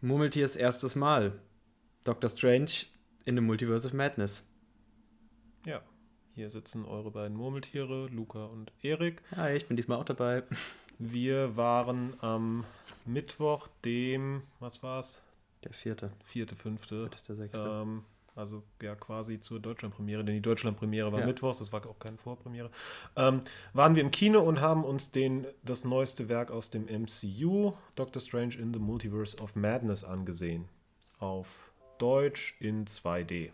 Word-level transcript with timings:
Murmeltiers 0.00 0.54
erstes 0.54 0.94
Mal. 0.94 1.32
Doctor 2.04 2.28
Strange 2.28 2.86
in 3.24 3.34
the 3.34 3.40
Multiverse 3.40 3.84
of 3.84 3.92
Madness. 3.92 4.46
Ja, 5.66 5.82
hier 6.36 6.50
sitzen 6.50 6.84
eure 6.84 7.10
beiden 7.10 7.36
Murmeltiere, 7.36 8.06
Luca 8.06 8.44
und 8.44 8.70
Erik. 8.80 9.22
Hi, 9.34 9.56
ich 9.56 9.66
bin 9.66 9.76
diesmal 9.76 9.98
auch 9.98 10.04
dabei. 10.04 10.44
Wir 11.00 11.56
waren 11.56 12.14
am 12.20 12.64
Mittwoch, 13.06 13.66
dem, 13.84 14.42
was 14.60 14.84
war's? 14.84 15.20
Der 15.64 15.72
vierte. 15.72 16.12
Vierte, 16.22 16.54
fünfte. 16.54 17.08
Das 17.10 17.22
ist 17.22 17.28
der 17.28 17.36
sechste. 17.36 17.68
Ähm, 17.68 18.04
also 18.38 18.62
ja 18.80 18.94
quasi 18.94 19.40
zur 19.40 19.60
Deutschlandpremiere, 19.60 20.24
denn 20.24 20.34
die 20.34 20.40
Deutschlandpremiere 20.40 21.12
war 21.12 21.20
Ja. 21.20 21.26
Mittwochs, 21.26 21.58
das 21.58 21.72
war 21.72 21.84
auch 21.86 21.98
keine 21.98 22.16
Vorpremiere. 22.16 22.70
Ähm, 23.16 23.42
waren 23.72 23.96
wir 23.96 24.02
im 24.02 24.10
Kino 24.10 24.40
und 24.40 24.60
haben 24.60 24.84
uns 24.84 25.10
den, 25.10 25.46
das 25.62 25.84
neueste 25.84 26.28
Werk 26.28 26.50
aus 26.50 26.70
dem 26.70 26.84
MCU, 26.84 27.74
Doctor 27.96 28.20
Strange 28.20 28.54
in 28.54 28.72
the 28.72 28.78
Multiverse 28.78 29.36
of 29.38 29.56
Madness, 29.56 30.04
angesehen. 30.04 30.68
Auf 31.18 31.72
Deutsch 31.98 32.56
in 32.60 32.86
2D. 32.86 33.50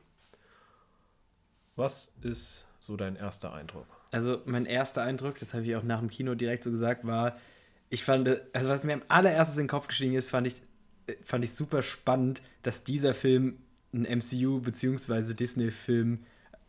Was 1.76 2.14
ist 2.22 2.66
so 2.78 2.96
dein 2.96 3.16
erster 3.16 3.52
Eindruck? 3.52 3.86
Also 4.12 4.42
mein 4.44 4.66
erster 4.66 5.02
Eindruck, 5.02 5.38
das 5.38 5.54
habe 5.54 5.64
ich 5.64 5.74
auch 5.74 5.82
nach 5.82 5.98
dem 5.98 6.10
Kino 6.10 6.34
direkt 6.34 6.62
so 6.62 6.70
gesagt, 6.70 7.06
war, 7.06 7.36
ich 7.88 8.04
fand, 8.04 8.28
also 8.52 8.68
was 8.68 8.84
mir 8.84 8.92
am 8.92 9.02
allererstes 9.08 9.56
in 9.56 9.64
den 9.64 9.68
Kopf 9.68 9.88
gestiegen 9.88 10.14
ist, 10.14 10.28
fand 10.28 10.46
ich, 10.46 10.54
fand 11.24 11.42
ich 11.42 11.54
super 11.54 11.82
spannend, 11.82 12.42
dass 12.62 12.84
dieser 12.84 13.14
Film 13.14 13.58
ein 13.94 14.02
MCU 14.02 14.60
bzw. 14.60 15.34
Disney-Film 15.34 16.18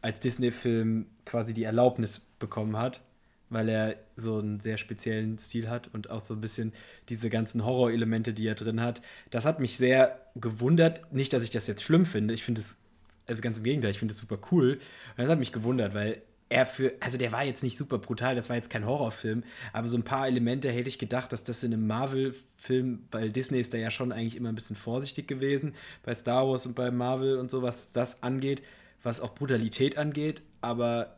als 0.01 0.19
Disney-Film 0.19 1.07
quasi 1.25 1.53
die 1.53 1.63
Erlaubnis 1.63 2.19
bekommen 2.37 2.77
hat, 2.77 3.01
weil 3.49 3.67
er 3.69 3.95
so 4.15 4.37
einen 4.37 4.59
sehr 4.59 4.77
speziellen 4.77 5.39
Stil 5.39 5.67
hat 5.67 5.89
und 5.93 6.11
auch 6.11 6.21
so 6.21 6.35
ein 6.35 6.41
bisschen 6.41 6.73
diese 7.09 7.31
ganzen 7.31 7.65
Horrorelemente, 7.65 8.33
die 8.33 8.47
er 8.47 8.53
drin 8.53 8.81
hat. 8.81 9.01
Das 9.31 9.45
hat 9.45 9.59
mich 9.59 9.77
sehr 9.77 10.19
gewundert. 10.35 11.11
Nicht, 11.11 11.33
dass 11.33 11.43
ich 11.43 11.49
das 11.49 11.65
jetzt 11.65 11.81
schlimm 11.81 12.05
finde. 12.05 12.35
Ich 12.35 12.43
finde 12.43 12.61
es, 12.61 12.77
also 13.25 13.41
ganz 13.41 13.57
im 13.57 13.63
Gegenteil, 13.63 13.91
ich 13.91 13.99
finde 13.99 14.13
es 14.13 14.19
super 14.19 14.37
cool. 14.51 14.73
Und 14.73 15.17
das 15.17 15.27
hat 15.27 15.39
mich 15.39 15.51
gewundert, 15.51 15.95
weil 15.95 16.21
er 16.49 16.65
für, 16.65 16.93
also 16.99 17.17
der 17.17 17.31
war 17.31 17.43
jetzt 17.43 17.63
nicht 17.63 17.77
super 17.77 17.97
brutal, 17.97 18.35
das 18.35 18.49
war 18.49 18.55
jetzt 18.55 18.69
kein 18.69 18.85
Horrorfilm, 18.85 19.43
aber 19.73 19.87
so 19.87 19.97
ein 19.97 20.03
paar 20.03 20.27
Elemente 20.27 20.71
hätte 20.71 20.89
ich 20.89 20.99
gedacht, 20.99 21.33
dass 21.33 21.43
das 21.43 21.63
in 21.63 21.73
einem 21.73 21.87
Marvel-Film, 21.87 23.07
weil 23.11 23.31
Disney 23.31 23.59
ist 23.59 23.73
da 23.73 23.77
ja 23.77 23.89
schon 23.89 24.11
eigentlich 24.11 24.35
immer 24.35 24.49
ein 24.49 24.55
bisschen 24.55 24.75
vorsichtig 24.75 25.27
gewesen, 25.27 25.73
bei 26.03 26.13
Star 26.13 26.47
Wars 26.47 26.65
und 26.65 26.75
bei 26.75 26.91
Marvel 26.91 27.37
und 27.37 27.49
so, 27.49 27.63
was 27.63 27.93
das 27.93 28.21
angeht, 28.21 28.61
was 29.01 29.21
auch 29.21 29.33
Brutalität 29.33 29.97
angeht, 29.97 30.43
aber 30.61 31.17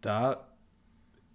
da 0.00 0.48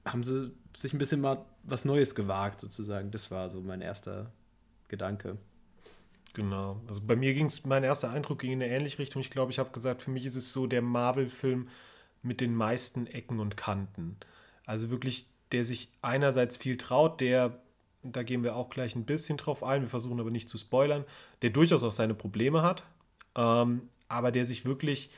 haben 0.05 0.23
sie 0.23 0.51
sich 0.75 0.93
ein 0.93 0.99
bisschen 0.99 1.21
mal 1.21 1.45
was 1.63 1.85
Neues 1.85 2.15
gewagt, 2.15 2.61
sozusagen. 2.61 3.11
Das 3.11 3.29
war 3.29 3.49
so 3.49 3.61
mein 3.61 3.81
erster 3.81 4.31
Gedanke. 4.87 5.37
Genau. 6.33 6.81
Also 6.87 7.01
bei 7.01 7.15
mir 7.15 7.33
ging 7.33 7.47
es, 7.47 7.65
mein 7.65 7.83
erster 7.83 8.11
Eindruck 8.11 8.39
ging 8.39 8.51
in 8.51 8.61
eine 8.61 8.71
ähnliche 8.71 8.99
Richtung. 8.99 9.21
Ich 9.21 9.31
glaube, 9.31 9.51
ich 9.51 9.59
habe 9.59 9.71
gesagt, 9.71 10.01
für 10.01 10.11
mich 10.11 10.25
ist 10.25 10.35
es 10.35 10.53
so 10.53 10.67
der 10.67 10.81
Marvel-Film 10.81 11.67
mit 12.21 12.41
den 12.41 12.55
meisten 12.55 13.07
Ecken 13.07 13.39
und 13.39 13.57
Kanten. 13.57 14.17
Also 14.65 14.89
wirklich, 14.89 15.27
der 15.51 15.63
sich 15.63 15.91
einerseits 16.01 16.57
viel 16.57 16.77
traut, 16.77 17.21
der, 17.21 17.59
da 18.03 18.23
gehen 18.23 18.43
wir 18.43 18.55
auch 18.55 18.69
gleich 18.69 18.95
ein 18.95 19.05
bisschen 19.05 19.37
drauf 19.37 19.63
ein, 19.63 19.81
wir 19.81 19.89
versuchen 19.89 20.19
aber 20.19 20.31
nicht 20.31 20.49
zu 20.49 20.57
spoilern, 20.57 21.05
der 21.41 21.51
durchaus 21.51 21.83
auch 21.83 21.91
seine 21.91 22.13
Probleme 22.13 22.61
hat, 22.61 22.83
ähm, 23.35 23.89
aber 24.09 24.31
der 24.31 24.45
sich 24.45 24.65
wirklich, 24.65 25.09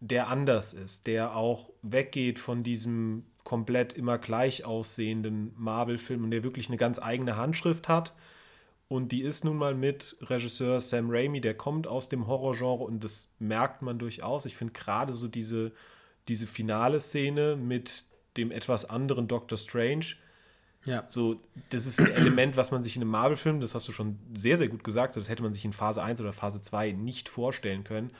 der 0.00 0.28
anders 0.28 0.72
ist, 0.72 1.06
der 1.06 1.36
auch 1.36 1.70
weggeht 1.82 2.38
von 2.38 2.62
diesem 2.62 3.24
komplett 3.44 3.92
immer 3.92 4.18
gleich 4.18 4.64
aussehenden 4.64 5.52
Marvel-Film 5.56 6.24
und 6.24 6.30
der 6.30 6.44
wirklich 6.44 6.68
eine 6.68 6.76
ganz 6.76 6.98
eigene 7.00 7.36
Handschrift 7.36 7.88
hat. 7.88 8.14
Und 8.88 9.10
die 9.10 9.22
ist 9.22 9.44
nun 9.44 9.56
mal 9.56 9.74
mit 9.74 10.16
Regisseur 10.20 10.80
Sam 10.80 11.08
Raimi, 11.08 11.40
der 11.40 11.54
kommt 11.54 11.86
aus 11.86 12.08
dem 12.08 12.26
Horrorgenre 12.26 12.84
und 12.84 13.02
das 13.02 13.28
merkt 13.38 13.82
man 13.82 13.98
durchaus. 13.98 14.44
Ich 14.44 14.56
finde 14.56 14.74
gerade 14.74 15.14
so 15.14 15.28
diese, 15.28 15.72
diese 16.28 16.46
finale 16.46 17.00
Szene 17.00 17.56
mit 17.56 18.04
dem 18.36 18.50
etwas 18.50 18.88
anderen 18.88 19.28
Doctor 19.28 19.58
Strange, 19.58 20.06
Ja. 20.84 21.04
so, 21.08 21.40
das 21.70 21.86
ist 21.86 22.00
ein 22.00 22.10
Element, 22.12 22.56
was 22.56 22.70
man 22.70 22.82
sich 22.82 22.96
in 22.96 23.02
einem 23.02 23.10
Marvel-Film, 23.10 23.60
das 23.60 23.74
hast 23.74 23.86
du 23.88 23.92
schon 23.92 24.18
sehr, 24.34 24.56
sehr 24.58 24.68
gut 24.68 24.84
gesagt, 24.84 25.12
so, 25.12 25.20
das 25.20 25.28
hätte 25.28 25.42
man 25.42 25.52
sich 25.52 25.64
in 25.64 25.72
Phase 25.72 26.02
1 26.02 26.20
oder 26.20 26.32
Phase 26.32 26.62
2 26.62 26.92
nicht 26.92 27.28
vorstellen 27.28 27.84
können. 27.84 28.10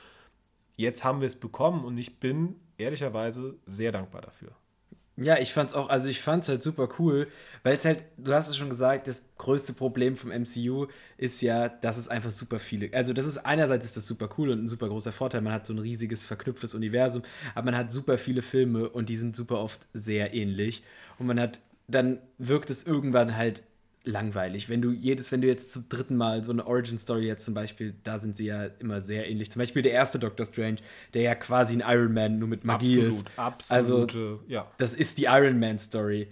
Jetzt 0.76 1.04
haben 1.04 1.20
wir 1.20 1.26
es 1.26 1.36
bekommen 1.38 1.84
und 1.84 1.96
ich 1.98 2.18
bin 2.18 2.56
ehrlicherweise 2.78 3.56
sehr 3.66 3.92
dankbar 3.92 4.22
dafür. 4.22 4.52
Ja, 5.18 5.36
ich 5.38 5.52
fand's 5.52 5.74
auch, 5.74 5.90
also 5.90 6.08
ich 6.08 6.22
fand's 6.22 6.48
halt 6.48 6.62
super 6.62 6.88
cool, 6.98 7.28
weil 7.64 7.76
es 7.76 7.84
halt, 7.84 8.06
du 8.16 8.32
hast 8.32 8.48
es 8.48 8.56
schon 8.56 8.70
gesagt, 8.70 9.06
das 9.08 9.22
größte 9.36 9.74
Problem 9.74 10.16
vom 10.16 10.30
MCU 10.30 10.86
ist 11.18 11.42
ja, 11.42 11.68
dass 11.68 11.98
es 11.98 12.08
einfach 12.08 12.30
super 12.30 12.58
viele, 12.58 12.88
also 12.94 13.12
das 13.12 13.26
ist 13.26 13.36
einerseits 13.36 13.84
ist 13.84 13.96
das 13.98 14.06
super 14.06 14.30
cool 14.38 14.48
und 14.48 14.64
ein 14.64 14.68
super 14.68 14.88
großer 14.88 15.12
Vorteil, 15.12 15.42
man 15.42 15.52
hat 15.52 15.66
so 15.66 15.74
ein 15.74 15.78
riesiges 15.78 16.24
verknüpftes 16.24 16.74
Universum, 16.74 17.22
aber 17.54 17.66
man 17.66 17.76
hat 17.76 17.92
super 17.92 18.16
viele 18.16 18.40
Filme 18.40 18.88
und 18.88 19.10
die 19.10 19.18
sind 19.18 19.36
super 19.36 19.58
oft 19.60 19.86
sehr 19.92 20.32
ähnlich 20.32 20.82
und 21.18 21.26
man 21.26 21.38
hat, 21.38 21.60
dann 21.88 22.18
wirkt 22.38 22.70
es 22.70 22.82
irgendwann 22.84 23.36
halt 23.36 23.62
langweilig. 24.04 24.68
Wenn 24.68 24.82
du 24.82 24.90
jedes, 24.90 25.30
wenn 25.32 25.40
du 25.40 25.48
jetzt 25.48 25.72
zum 25.72 25.88
dritten 25.88 26.16
Mal 26.16 26.44
so 26.44 26.50
eine 26.52 26.66
Origin-Story 26.66 27.26
jetzt 27.26 27.44
zum 27.44 27.54
Beispiel, 27.54 27.94
da 28.02 28.18
sind 28.18 28.36
sie 28.36 28.46
ja 28.46 28.64
immer 28.78 29.00
sehr 29.00 29.30
ähnlich. 29.30 29.50
Zum 29.50 29.60
Beispiel 29.60 29.82
der 29.82 29.92
erste 29.92 30.18
Doctor 30.18 30.46
Strange, 30.46 30.78
der 31.14 31.22
ja 31.22 31.34
quasi 31.34 31.74
ein 31.74 31.84
Iron 31.86 32.12
Man 32.12 32.38
nur 32.38 32.48
mit 32.48 32.64
Magie 32.64 33.00
ist. 33.00 33.26
absolute, 33.36 34.18
Also, 34.18 34.40
ja. 34.48 34.70
das 34.78 34.94
ist 34.94 35.18
die 35.18 35.24
Iron 35.24 35.58
Man 35.58 35.78
Story. 35.78 36.28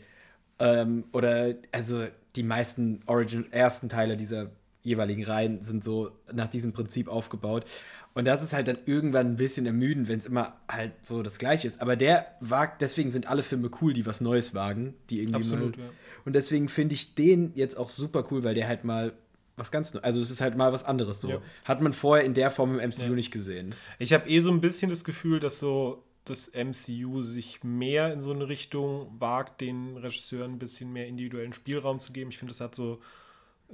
Ähm, 0.59 1.05
oder, 1.13 1.55
also 1.73 2.07
die 2.37 2.43
meisten 2.43 3.01
Origin, 3.07 3.53
ersten 3.53 3.89
Teile 3.89 4.17
dieser 4.17 4.51
jeweiligen 4.83 5.25
Reihen 5.25 5.63
sind 5.63 5.85
so 5.85 6.11
nach 6.33 6.49
diesem 6.49 6.73
Prinzip 6.73 7.09
aufgebaut. 7.09 7.65
Und 8.12 8.25
das 8.25 8.43
ist 8.43 8.53
halt 8.53 8.66
dann 8.66 8.78
irgendwann 8.87 9.28
ein 9.28 9.37
bisschen 9.37 9.66
ermüdend, 9.66 10.09
wenn 10.09 10.19
es 10.19 10.26
immer 10.26 10.56
halt 10.69 10.93
so 11.03 11.22
das 11.22 11.38
Gleiche 11.38 11.69
ist. 11.69 11.81
Aber 11.81 11.94
der 11.94 12.26
wagt, 12.41 12.82
deswegen 12.82 13.12
sind 13.12 13.28
alle 13.28 13.43
Filme 13.43 13.71
cool, 13.81 13.93
die 13.93 14.04
was 14.04 14.21
Neues 14.21 14.54
wagen, 14.54 14.94
die 15.10 15.21
irgendwie 15.21 15.37
Absolut, 15.37 15.76
mal, 15.76 15.84
ja. 15.84 15.91
Und 16.25 16.34
deswegen 16.34 16.69
finde 16.69 16.94
ich 16.94 17.15
den 17.15 17.53
jetzt 17.54 17.76
auch 17.76 17.88
super 17.88 18.26
cool, 18.31 18.43
weil 18.43 18.54
der 18.54 18.66
halt 18.66 18.84
mal 18.84 19.12
was 19.56 19.71
ganz 19.71 19.94
Neues, 19.94 20.04
also 20.04 20.21
es 20.21 20.31
ist 20.31 20.41
halt 20.41 20.56
mal 20.56 20.72
was 20.72 20.84
anderes 20.84 21.21
so. 21.21 21.31
Ja. 21.31 21.43
Hat 21.65 21.81
man 21.81 21.93
vorher 21.93 22.25
in 22.25 22.34
der 22.34 22.50
Form 22.50 22.78
im 22.78 22.88
MCU 22.91 23.03
Ja. 23.04 23.09
nicht 23.10 23.31
gesehen. 23.31 23.75
Ich 23.98 24.12
habe 24.12 24.28
eh 24.28 24.41
so 24.41 24.50
ein 24.50 24.60
bisschen 24.60 24.91
das 24.91 25.04
Gefühl, 25.04 25.38
dass 25.38 25.60
so 25.60 26.03
das 26.25 26.53
MCU 26.54 27.22
sich 27.22 27.62
mehr 27.62 28.12
in 28.12 28.22
so 28.22 28.32
eine 28.32 28.48
Richtung 28.48 29.15
wagt, 29.19 29.60
den 29.60 29.97
Regisseuren 29.97 30.53
ein 30.54 30.59
bisschen 30.59 30.92
mehr 30.92 31.06
individuellen 31.06 31.53
Spielraum 31.53 32.00
zu 32.00 32.12
geben. 32.12 32.31
Ich 32.31 32.38
finde, 32.38 32.50
das 32.50 32.60
hat 32.60 32.75
so 32.75 33.00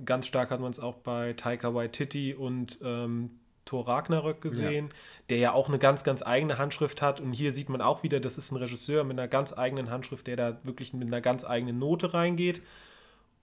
ganz 0.05 0.27
stark 0.27 0.51
hat 0.51 0.61
man 0.61 0.71
es 0.71 0.79
auch 0.79 0.97
bei 0.97 1.33
Taika 1.33 1.75
Waititi 1.75 2.35
und 2.35 2.79
ähm, 2.83 3.31
Thor 3.67 3.87
Ragnarök 3.87 4.41
gesehen, 4.41 4.89
der 5.29 5.39
ja 5.39 5.53
auch 5.53 5.69
eine 5.69 5.79
ganz, 5.79 6.05
ganz 6.05 6.23
eigene 6.23 6.57
Handschrift 6.57 7.03
hat. 7.03 7.21
Und 7.21 7.33
hier 7.33 7.53
sieht 7.53 7.69
man 7.69 7.83
auch 7.83 8.03
wieder, 8.03 8.21
das 8.21 8.39
ist 8.39 8.53
ein 8.53 8.57
Regisseur 8.57 9.05
mit 9.05 9.19
einer 9.19 9.29
ganz 9.29 9.53
eigenen 9.53 9.91
Handschrift, 9.91 10.27
der 10.27 10.37
da 10.37 10.59
wirklich 10.63 10.95
mit 10.95 11.09
einer 11.09 11.21
ganz 11.21 11.45
eigenen 11.45 11.79
Note 11.79 12.15
reingeht 12.15 12.63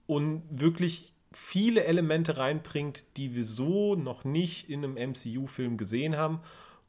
und 0.07 0.41
wirklich 0.49 1.13
viele 1.31 1.83
Elemente 1.83 2.37
reinbringt, 2.37 3.05
die 3.17 3.35
wir 3.35 3.43
so 3.43 3.95
noch 3.95 4.23
nicht 4.23 4.69
in 4.69 4.83
einem 4.83 5.11
MCU-Film 5.11 5.77
gesehen 5.77 6.15
haben. 6.17 6.39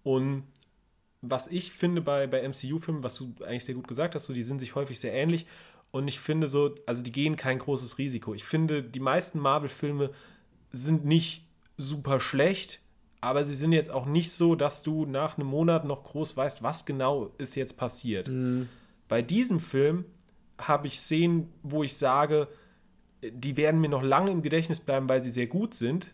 Und 0.03 0.45
was 1.21 1.49
ich 1.49 1.73
finde 1.73 2.03
bei, 2.03 2.27
bei 2.27 2.47
MCU-Filmen, 2.47 3.03
was 3.03 3.17
du 3.17 3.35
eigentlich 3.45 3.65
sehr 3.65 3.75
gut 3.75 3.89
gesagt 3.89 4.15
hast, 4.15 4.27
so, 4.27 4.33
die 4.33 4.43
sind 4.43 4.61
sich 4.61 4.75
häufig 4.75 5.01
sehr 5.01 5.13
ähnlich. 5.13 5.47
Und 5.91 6.09
ich 6.09 6.21
finde 6.21 6.47
so, 6.49 6.75
also 6.87 7.03
die 7.03 7.13
gehen 7.13 7.37
kein 7.37 7.59
großes 7.59 7.99
Risiko. 7.99 8.35
Ich 8.35 8.45
finde, 8.45 8.83
die 8.83 9.01
meisten 9.01 9.39
Marvel-Filme 9.39 10.11
sind 10.71 11.05
nicht 11.05 11.47
super 11.77 12.21
schlecht, 12.21 12.81
aber 13.25 13.45
sie 13.45 13.55
sind 13.55 13.73
jetzt 13.73 13.91
auch 13.91 14.07
nicht 14.07 14.31
so, 14.31 14.55
dass 14.55 14.83
du 14.83 15.07
nach 15.07 15.39
einem 15.39 15.49
Monat 15.49 15.85
noch 15.85 16.03
groß 16.03 16.37
weißt, 16.37 16.63
was 16.63 16.87
genau 16.87 17.33
ist 17.39 17.57
jetzt 17.57 17.75
passiert. 17.79 18.29
Bei 19.09 19.23
diesem 19.23 19.61
Film 19.61 20.05
habe 20.59 20.87
ich 20.87 21.01
Szenen, 21.01 21.53
wo 21.63 21.83
ich 21.83 21.97
sage, 21.97 22.49
die 23.23 23.57
werden 23.57 23.81
mir 23.81 23.89
noch 23.89 24.03
lange 24.03 24.31
im 24.31 24.43
Gedächtnis 24.43 24.81
bleiben, 24.81 25.09
weil 25.09 25.21
sie 25.21 25.31
sehr 25.31 25.47
gut 25.47 25.75
sind. 25.75 26.09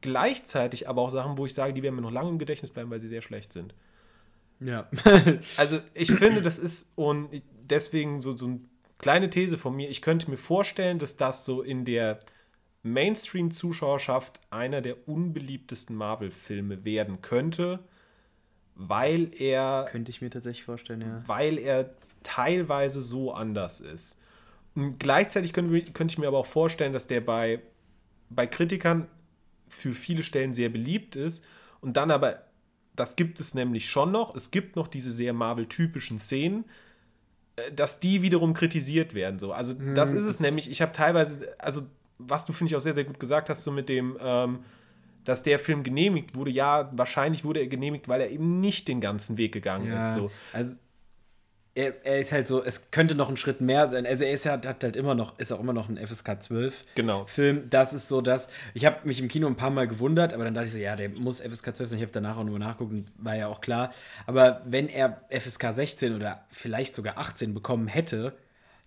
Gleichzeitig 0.00 0.88
aber 0.88 1.02
auch 1.02 1.10
Sachen, 1.10 1.38
wo 1.38 1.46
ich 1.46 1.54
sage, 1.54 1.72
die 1.72 1.82
werden 1.82 1.96
mir 1.96 2.02
noch 2.02 2.12
lange 2.12 2.28
im 2.28 2.38
Gedächtnis 2.38 2.70
bleiben, 2.70 2.90
weil 2.90 3.00
sie 3.00 3.08
sehr 3.08 3.22
schlecht 3.22 3.52
sind. 3.52 3.74
Ja. 4.60 4.88
Also 5.56 5.80
ich 5.94 6.12
finde, 6.12 6.42
das 6.42 6.58
ist 6.58 6.96
und 6.96 7.42
deswegen 7.62 8.20
so, 8.20 8.36
so 8.36 8.46
eine 8.46 8.60
kleine 8.98 9.30
These 9.30 9.58
von 9.58 9.74
mir. 9.74 9.88
Ich 9.88 10.02
könnte 10.02 10.30
mir 10.30 10.36
vorstellen, 10.36 10.98
dass 10.98 11.16
das 11.16 11.44
so 11.44 11.62
in 11.62 11.84
der 11.84 12.20
Mainstream-Zuschauerschaft 12.82 14.40
einer 14.50 14.80
der 14.80 15.08
unbeliebtesten 15.08 15.94
Marvel-Filme 15.96 16.84
werden 16.84 17.20
könnte, 17.20 17.80
weil 18.74 19.32
er 19.38 19.86
Könnte 19.90 20.10
ich 20.10 20.22
mir 20.22 20.30
tatsächlich 20.30 20.64
vorstellen, 20.64 21.02
ja. 21.02 21.22
weil 21.26 21.58
er 21.58 21.90
teilweise 22.22 23.00
so 23.00 23.32
anders 23.32 23.80
ist. 23.80 24.18
Und 24.74 24.98
gleichzeitig 24.98 25.52
könnte, 25.52 25.82
könnte 25.92 26.12
ich 26.12 26.18
mir 26.18 26.28
aber 26.28 26.38
auch 26.38 26.46
vorstellen, 26.46 26.92
dass 26.92 27.06
der 27.06 27.20
bei, 27.20 27.60
bei 28.30 28.46
Kritikern 28.46 29.06
für 29.68 29.92
viele 29.92 30.22
Stellen 30.22 30.54
sehr 30.54 30.68
beliebt 30.68 31.16
ist 31.16 31.44
und 31.80 31.96
dann 31.96 32.10
aber, 32.10 32.44
das 32.96 33.16
gibt 33.16 33.40
es 33.40 33.54
nämlich 33.54 33.88
schon 33.88 34.12
noch, 34.12 34.34
es 34.34 34.50
gibt 34.50 34.76
noch 34.76 34.88
diese 34.88 35.10
sehr 35.12 35.32
Marvel-typischen 35.32 36.18
Szenen, 36.18 36.64
äh, 37.56 37.70
dass 37.72 38.00
die 38.00 38.22
wiederum 38.22 38.54
kritisiert 38.54 39.12
werden. 39.14 39.38
So. 39.38 39.52
Also 39.52 39.74
das 39.74 40.12
ist 40.12 40.22
es 40.24 40.38
das- 40.38 40.40
nämlich, 40.40 40.70
ich 40.70 40.80
habe 40.82 40.92
teilweise, 40.92 41.54
also 41.58 41.82
was 42.28 42.46
du 42.46 42.52
finde 42.52 42.72
ich 42.72 42.76
auch 42.76 42.80
sehr, 42.80 42.94
sehr 42.94 43.04
gut 43.04 43.20
gesagt 43.20 43.48
hast, 43.48 43.62
so 43.64 43.70
mit 43.70 43.88
dem, 43.88 44.16
ähm, 44.20 44.60
dass 45.24 45.42
der 45.42 45.58
Film 45.58 45.82
genehmigt 45.82 46.34
wurde. 46.34 46.50
Ja, 46.50 46.90
wahrscheinlich 46.92 47.44
wurde 47.44 47.60
er 47.60 47.66
genehmigt, 47.66 48.08
weil 48.08 48.20
er 48.20 48.30
eben 48.30 48.60
nicht 48.60 48.88
den 48.88 49.00
ganzen 49.00 49.36
Weg 49.38 49.52
gegangen 49.52 49.86
Ja, 49.88 49.98
ist. 49.98 50.14
So. 50.14 50.30
Also 50.52 50.74
er, 51.74 52.04
er 52.04 52.20
ist 52.20 52.32
halt 52.32 52.48
so, 52.48 52.64
es 52.64 52.90
könnte 52.90 53.14
noch 53.14 53.28
ein 53.28 53.36
Schritt 53.36 53.60
mehr 53.60 53.88
sein. 53.88 54.04
Also 54.04 54.24
er 54.24 54.32
ist 54.32 54.44
ja, 54.44 54.52
hat 54.52 54.82
halt 54.82 54.96
immer 54.96 55.14
noch, 55.14 55.38
ist 55.38 55.52
auch 55.52 55.60
immer 55.60 55.72
noch 55.72 55.88
ein 55.88 56.04
FSK 56.04 56.42
12 56.42 56.82
Genau. 56.96 57.26
Film. 57.26 57.70
Das 57.70 57.92
ist 57.92 58.08
so 58.08 58.20
das. 58.20 58.48
Ich 58.74 58.84
habe 58.84 59.06
mich 59.06 59.20
im 59.20 59.28
Kino 59.28 59.46
ein 59.46 59.54
paar 59.56 59.70
Mal 59.70 59.86
gewundert, 59.86 60.32
aber 60.32 60.44
dann 60.44 60.54
dachte 60.54 60.66
ich 60.66 60.72
so, 60.72 60.78
ja, 60.78 60.96
der 60.96 61.10
muss 61.10 61.40
FSK 61.40 61.76
12 61.76 61.90
sein. 61.90 61.98
Ich 61.98 62.02
habe 62.02 62.12
danach 62.12 62.36
auch 62.38 62.44
nur 62.44 62.58
nachgucken, 62.58 63.06
und 63.16 63.24
war 63.24 63.36
ja 63.36 63.46
auch 63.46 63.60
klar. 63.60 63.92
Aber 64.26 64.62
wenn 64.64 64.88
er 64.88 65.20
FSK 65.30 65.72
16 65.74 66.16
oder 66.16 66.44
vielleicht 66.50 66.96
sogar 66.96 67.18
18 67.18 67.54
bekommen 67.54 67.86
hätte, 67.86 68.32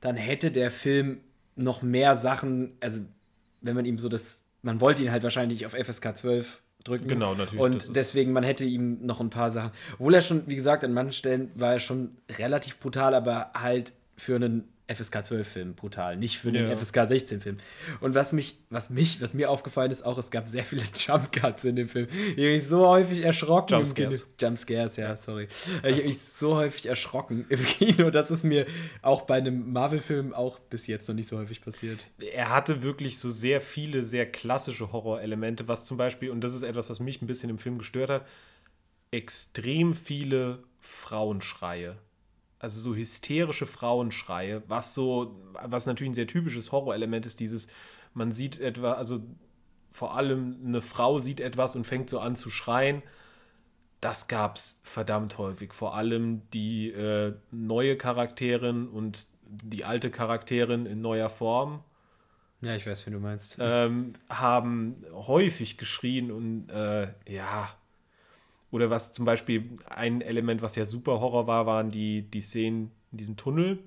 dann 0.02 0.18
hätte 0.18 0.52
der 0.52 0.70
Film 0.70 1.22
noch 1.56 1.84
mehr 1.84 2.18
Sachen, 2.18 2.74
also 2.82 3.00
wenn 3.64 3.76
man 3.76 3.86
ihm 3.86 3.98
so 3.98 4.10
das, 4.10 4.44
man 4.62 4.80
wollte 4.80 5.02
ihn 5.04 5.12
halt 5.12 5.24
wahrscheinlich 5.24 5.66
auf 5.66 5.74
FSK 5.74 6.16
12 6.16 6.62
drücken. 6.84 7.08
Genau, 7.08 7.34
natürlich, 7.34 7.64
Und 7.64 7.96
deswegen, 7.96 8.34
man 8.34 8.44
hätte 8.44 8.66
ihm 8.66 9.06
noch 9.06 9.20
ein 9.20 9.30
paar 9.30 9.50
Sachen, 9.50 9.72
obwohl 9.94 10.14
er 10.14 10.22
schon, 10.22 10.44
wie 10.48 10.56
gesagt, 10.56 10.84
an 10.84 10.94
manchen 10.94 11.14
Stellen 11.14 11.52
war 11.56 11.74
er 11.74 11.80
schon 11.80 12.18
relativ 12.38 12.80
brutal, 12.80 13.16
aber 13.16 13.52
halt 13.56 13.94
für 14.16 14.36
einen 14.36 14.68
FSK 14.88 15.24
12 15.24 15.48
Film 15.48 15.76
brutal, 15.76 16.18
nicht 16.18 16.40
für 16.40 16.50
einen 16.50 16.70
Ja. 16.70 16.76
FSK 16.78 17.08
16 17.08 17.42
Film. 17.42 17.58
Und 18.02 18.16
was 18.16 18.34
mich, 18.34 18.58
was 18.70 18.90
mich, 18.90 19.22
was 19.22 19.34
mir 19.34 19.50
aufgefallen 19.50 19.92
ist, 19.92 20.06
auch, 20.06 20.18
es 20.18 20.30
gab 20.30 20.48
sehr 20.48 20.66
viele 20.66 20.84
Jump 20.96 21.32
Cuts 21.32 21.64
in 21.64 21.78
dem 21.78 21.88
Film. 21.88 22.08
Ich 22.12 22.38
habe 22.38 22.52
mich 22.52 22.68
so 22.68 22.86
häufig 22.88 23.22
erschrocken. 23.22 23.74
Jumpscares. 23.74 24.34
Jumpscares, 24.40 24.98
ja, 24.98 25.16
sorry. 25.16 25.48
Ich 25.84 25.92
habe 25.96 26.04
mich 26.06 26.22
so 26.22 26.56
häufig 26.58 26.86
erschrocken 26.88 27.46
im 27.48 27.64
Kino, 27.66 28.10
das 28.12 28.30
ist 28.30 28.44
mir 28.44 28.66
auch 29.02 29.22
bei 29.22 29.38
einem 29.38 29.72
Marvel-Film 29.72 30.34
auch 30.34 30.60
bis 30.60 30.88
jetzt 30.88 31.08
noch 31.08 31.16
nicht 31.16 31.30
so 31.30 31.38
häufig 31.38 31.62
passiert. 31.62 32.06
er 32.34 32.50
hatte 32.50 32.84
wirklich 32.84 33.20
so 33.20 33.32
sehr 33.32 33.62
viele, 33.62 34.04
sehr 34.04 34.30
klassische 34.30 34.92
Horrorelemente, 34.92 35.68
was 35.68 35.86
zum 35.86 35.98
Beispiel, 35.98 36.30
und 36.30 36.42
das 36.42 36.54
ist 36.54 36.64
etwas, 36.64 36.90
was 36.90 37.00
mich 37.00 37.22
ein 37.22 37.28
bisschen 37.28 37.50
im 37.50 37.58
Film 37.58 37.78
gestört 37.78 38.10
hat, 38.10 38.28
extrem 39.12 39.94
viele 39.94 40.64
Frauenschreie. 40.80 41.98
Also 42.64 42.80
so 42.80 42.96
hysterische 42.96 43.66
Frauenschreie, 43.66 44.64
was 44.70 44.94
so, 44.94 45.36
was 45.66 45.86
natürlich 45.86 46.12
ein 46.12 46.16
sehr 46.16 46.28
typisches 46.28 46.72
Horrorelement 46.72 47.26
ist, 47.26 47.42
dieses, 47.42 47.68
man 48.14 48.32
sieht 48.32 48.58
etwa, 48.58 48.94
also 48.94 49.20
vor 49.92 50.16
allem 50.16 50.56
eine 50.66 50.80
Frau 50.80 51.20
sieht 51.20 51.42
etwas 51.42 51.76
und 51.76 51.86
fängt 51.86 52.10
so 52.10 52.22
an 52.22 52.38
zu 52.38 52.50
schreien. 52.50 53.04
Das 54.00 54.30
gab 54.30 54.56
es 54.56 54.80
verdammt 54.84 55.38
häufig. 55.38 55.74
Vor 55.74 55.94
allem 55.94 56.50
die 56.52 56.90
äh, 56.90 57.34
neue 57.52 57.98
Charakterin 57.98 58.88
und 58.88 59.28
die 59.46 59.84
alte 59.84 60.10
Charakterin 60.10 60.86
in 60.86 61.02
neuer 61.02 61.28
Form 61.28 61.84
Ja, 62.62 62.78
ich 62.78 62.88
weiß, 62.88 63.06
wie 63.06 63.12
du 63.12 63.20
meinst. 63.20 63.58
ähm, 63.60 64.14
haben 64.30 65.04
häufig 65.12 65.78
geschrien 65.78 66.32
und 66.32 66.70
äh, 66.70 67.10
ja. 67.28 67.76
Oder 68.74 68.90
was 68.90 69.14
zum 69.14 69.24
Beispiel 69.24 69.70
ein 69.86 70.22
Element, 70.22 70.64
was 70.64 70.76
ja 70.76 70.84
super 70.84 71.20
Horror 71.22 71.46
war, 71.46 71.68
waren 71.68 71.92
die, 71.92 72.24
die 72.24 72.42
Szenen 72.42 72.90
in 73.12 73.18
diesem 73.20 73.38
Tunnel. 73.38 73.78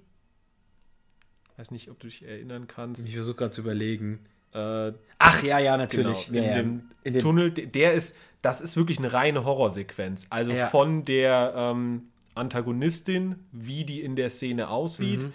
Weiß 1.56 1.73
nicht, 1.73 1.91
ob 1.91 1.99
du 1.99 2.06
dich 2.06 2.23
erinnern 2.25 2.69
kannst. 2.69 3.05
Ich 3.05 3.15
versuche 3.15 3.35
gerade 3.37 3.50
zu 3.50 3.62
überlegen. 3.62 4.21
Äh, 4.55 4.93
Ach 5.19 5.43
ja, 5.43 5.59
ja, 5.59 5.73
genau, 5.73 5.79
natürlich. 5.79 6.29
in, 6.29 6.35
ja, 6.35 6.55
dem 6.55 6.83
in 7.03 7.15
dem 7.15 7.21
Tunnel, 7.23 7.50
der 7.50 7.94
ist, 7.94 8.17
das 8.43 8.61
ist 8.61 8.77
wirklich 8.77 8.99
eine 8.99 9.12
reine 9.12 9.44
Horrorsequenz. 9.44 10.29
Also 10.31 10.53
Ja. 10.53 10.69
von 10.69 11.03
der 11.03 11.53
ähm, 11.56 12.03
Antagonistin, 12.37 13.37
wie 13.50 13.82
die 13.85 14.03
in 14.03 14.15
der 14.15 14.31
Szene 14.31 14.69
aussieht, 14.69 15.23
Mhm. 15.25 15.32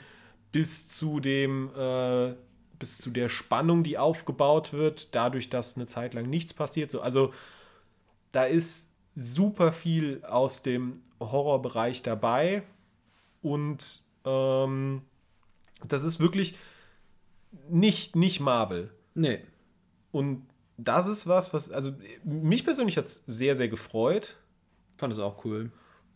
bis 0.54 0.88
zu 0.88 1.20
dem, 1.20 1.72
äh, 1.78 2.36
bis 2.80 3.00
zu 3.00 3.10
der 3.12 3.28
Spannung, 3.28 3.84
die 3.84 3.98
aufgebaut 3.98 4.72
wird, 4.72 5.14
dadurch, 5.14 5.50
dass 5.50 5.76
eine 5.76 5.88
Zeit 5.88 6.14
lang 6.14 6.30
nichts 6.30 6.54
passiert. 6.54 6.90
So, 6.90 7.02
also 7.02 7.34
da 8.32 8.46
ist 8.46 8.88
super 9.16 9.72
viel 9.72 10.24
aus 10.24 10.62
dem 10.62 11.02
Horrorbereich 11.20 12.04
dabei 12.04 12.64
und 13.42 14.04
ähm, 14.26 15.02
das 15.88 16.04
ist 16.04 16.20
wirklich 16.20 16.58
nicht, 17.70 18.16
nicht 18.16 18.40
Marvel. 18.40 18.92
Nee. 19.14 19.42
Und 20.12 20.46
das 20.78 21.08
ist 21.08 21.28
was, 21.28 21.54
was, 21.54 21.72
also 21.72 21.94
mich 22.24 22.64
persönlich 22.64 22.98
hat 22.98 23.06
es 23.06 23.24
sehr, 23.28 23.56
sehr 23.56 23.68
gefreut. 23.68 24.38
Fand 24.98 25.14
es 25.14 25.20
auch 25.20 25.46
cool. 25.46 25.72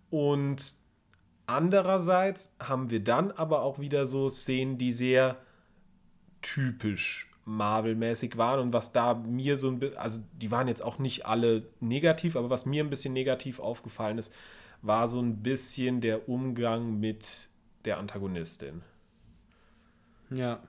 Und 0.09 0.75
andererseits 1.45 2.53
haben 2.59 2.89
wir 2.89 3.03
dann 3.03 3.31
aber 3.31 3.61
auch 3.61 3.79
wieder 3.79 4.05
so 4.05 4.29
Szenen, 4.29 4.77
die 4.77 4.91
sehr 4.91 5.37
typisch 6.41 7.29
Marvel-mäßig 7.45 8.37
waren 8.37 8.59
und 8.59 8.73
was 8.73 8.91
da 8.91 9.13
mir 9.13 9.55
so 9.57 9.69
ein 9.69 9.79
bisschen, 9.79 9.97
also 9.97 10.21
die 10.33 10.49
waren 10.51 10.67
jetzt 10.67 10.83
auch 10.83 10.97
nicht 10.99 11.25
alle 11.25 11.67
negativ, 11.79 12.35
aber 12.35 12.49
was 12.49 12.65
mir 12.65 12.83
ein 12.83 12.89
bisschen 12.89 13.13
negativ 13.13 13.59
aufgefallen 13.59 14.17
ist, 14.17 14.33
war 14.81 15.07
so 15.07 15.21
ein 15.21 15.41
bisschen 15.43 16.01
der 16.01 16.27
Umgang 16.27 16.99
mit 16.99 17.49
der 17.85 17.97
Antagonistin. 17.99 18.81
Ja. 20.31 20.61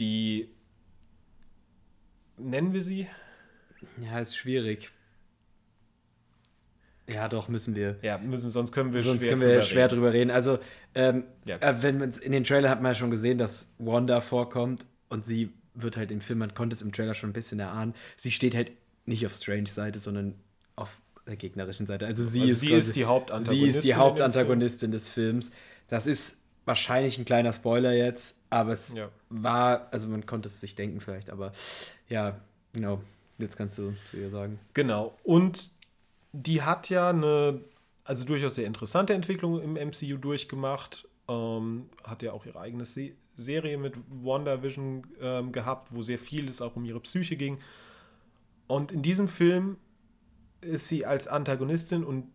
Die, 0.00 0.48
nennen 2.38 2.72
wir 2.72 2.82
sie? 2.82 3.06
Ja, 4.02 4.18
ist 4.18 4.36
schwierig. 4.36 4.90
Ja, 7.06 7.28
doch, 7.28 7.48
müssen 7.48 7.74
wir. 7.76 7.98
Ja, 8.00 8.16
müssen, 8.16 8.50
sonst 8.50 8.72
können 8.72 8.94
wir 8.94 9.02
Sonst 9.02 9.20
schwer 9.22 9.30
können 9.32 9.40
wir 9.42 9.48
drüber 9.48 9.62
schwer 9.62 9.84
reden. 9.84 9.94
drüber 9.94 10.12
reden. 10.14 10.30
Also, 10.30 10.58
ähm, 10.94 11.24
Ja. 11.46 11.56
äh, 11.56 11.82
wenn 11.82 11.98
man 11.98 12.10
in 12.12 12.32
den 12.32 12.44
Trailer 12.44 12.70
hat 12.70 12.80
man 12.80 12.92
ja 12.92 12.94
schon 12.94 13.10
gesehen, 13.10 13.36
dass 13.36 13.74
Wanda 13.78 14.22
vorkommt 14.22 14.86
und 15.10 15.26
sie 15.26 15.52
wird 15.74 15.96
halt 15.96 16.10
im 16.10 16.20
Film, 16.20 16.38
man 16.40 16.54
konnte 16.54 16.74
es 16.76 16.82
im 16.82 16.92
Trailer 16.92 17.14
schon 17.14 17.30
ein 17.30 17.34
bisschen 17.34 17.60
erahnen, 17.60 17.94
sie 18.16 18.30
steht 18.30 18.54
halt 18.54 18.72
nicht 19.06 19.26
auf 19.26 19.34
Strange 19.34 19.66
Seite, 19.66 19.98
sondern 20.00 20.34
auf 20.76 20.96
der 21.26 21.36
gegnerischen 21.36 21.86
Seite. 21.86 22.06
Also 22.06 22.24
sie 22.24 22.40
Also 22.42 22.52
ist 22.52 22.60
sie 22.60 22.66
quasi- 22.68 22.78
ist 22.88 22.96
die 22.96 23.04
Hauptantagonistin 23.04 23.72
Sie 23.72 23.78
ist 23.78 23.84
die 23.86 23.94
Hauptantagonistin 23.94 24.90
des 24.92 25.08
Films. 25.08 25.50
Das 25.88 26.06
ist 26.06 26.40
wahrscheinlich 26.64 27.18
ein 27.18 27.24
kleiner 27.24 27.52
Spoiler 27.52 27.92
jetzt, 27.92 28.40
aber 28.50 28.72
es 28.72 28.94
Ja. 28.94 29.10
war, 29.28 29.88
also 29.92 30.08
man 30.08 30.24
konnte 30.26 30.48
es 30.48 30.60
sich 30.60 30.74
denken 30.74 31.00
vielleicht, 31.00 31.28
aber 31.30 31.52
ja, 32.08 32.40
genau. 32.72 33.00
Jetzt 33.38 33.56
kannst 33.56 33.76
du 33.78 33.94
zu 34.10 34.16
ihr 34.16 34.30
sagen. 34.30 34.58
Genau. 34.74 35.18
Und 35.24 35.72
die 36.32 36.62
hat 36.62 36.88
ja 36.88 37.10
eine, 37.10 37.60
also 38.04 38.24
durchaus 38.24 38.54
sehr 38.54 38.66
interessante 38.66 39.12
Entwicklung 39.12 39.60
im 39.60 39.76
MCU 39.76 40.16
durchgemacht. 40.18 41.06
Ähm, 41.28 41.88
hat 42.04 42.22
ja 42.22 42.32
auch 42.32 42.46
ihre 42.46 42.60
eigene 42.60 42.84
Se 42.84 43.12
Serie 43.36 43.78
mit 43.78 43.96
WandaVision 44.08 45.06
ähm, 45.20 45.52
gehabt, 45.52 45.94
wo 45.94 46.02
sehr 46.02 46.18
viel 46.18 46.48
es 46.48 46.62
auch 46.62 46.76
um 46.76 46.84
ihre 46.84 47.00
Psyche 47.00 47.36
ging. 47.36 47.58
Und 48.66 48.92
in 48.92 49.02
diesem 49.02 49.28
Film 49.28 49.76
ist 50.60 50.88
sie 50.88 51.04
als 51.04 51.28
Antagonistin 51.28 52.04
und 52.04 52.26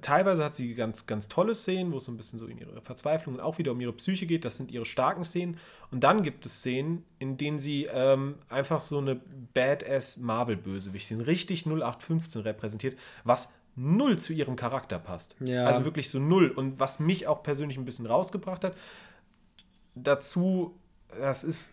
teilweise 0.00 0.44
hat 0.44 0.54
sie 0.54 0.74
ganz, 0.74 1.06
ganz 1.06 1.28
tolle 1.28 1.54
Szenen, 1.54 1.92
wo 1.92 1.98
es 1.98 2.04
so 2.04 2.12
ein 2.12 2.16
bisschen 2.16 2.38
so 2.38 2.46
in 2.46 2.58
ihre 2.58 2.80
Verzweiflung 2.80 3.34
und 3.34 3.40
auch 3.40 3.58
wieder 3.58 3.72
um 3.72 3.80
ihre 3.80 3.92
Psyche 3.92 4.26
geht. 4.26 4.44
Das 4.44 4.56
sind 4.56 4.70
ihre 4.70 4.86
starken 4.86 5.24
Szenen. 5.24 5.58
Und 5.90 6.04
dann 6.04 6.22
gibt 6.22 6.46
es 6.46 6.58
Szenen, 6.58 7.04
in 7.18 7.36
denen 7.36 7.58
sie 7.58 7.88
ähm, 7.92 8.36
einfach 8.48 8.80
so 8.80 8.98
eine 8.98 9.20
Badass 9.54 10.16
Marvel-Bösewichtin, 10.18 11.20
richtig 11.20 11.66
0815 11.66 12.42
repräsentiert, 12.42 12.98
was 13.24 13.54
null 13.74 14.18
zu 14.18 14.32
ihrem 14.32 14.56
Charakter 14.56 14.98
passt. 14.98 15.36
Ja. 15.40 15.66
Also 15.66 15.84
wirklich 15.84 16.10
so 16.10 16.18
null. 16.18 16.50
Und 16.50 16.78
was 16.80 17.00
mich 17.00 17.26
auch 17.26 17.42
persönlich 17.42 17.78
ein 17.78 17.84
bisschen 17.84 18.06
rausgebracht 18.06 18.64
hat, 18.64 18.76
dazu, 19.94 20.74
das 21.18 21.44
ist 21.44 21.72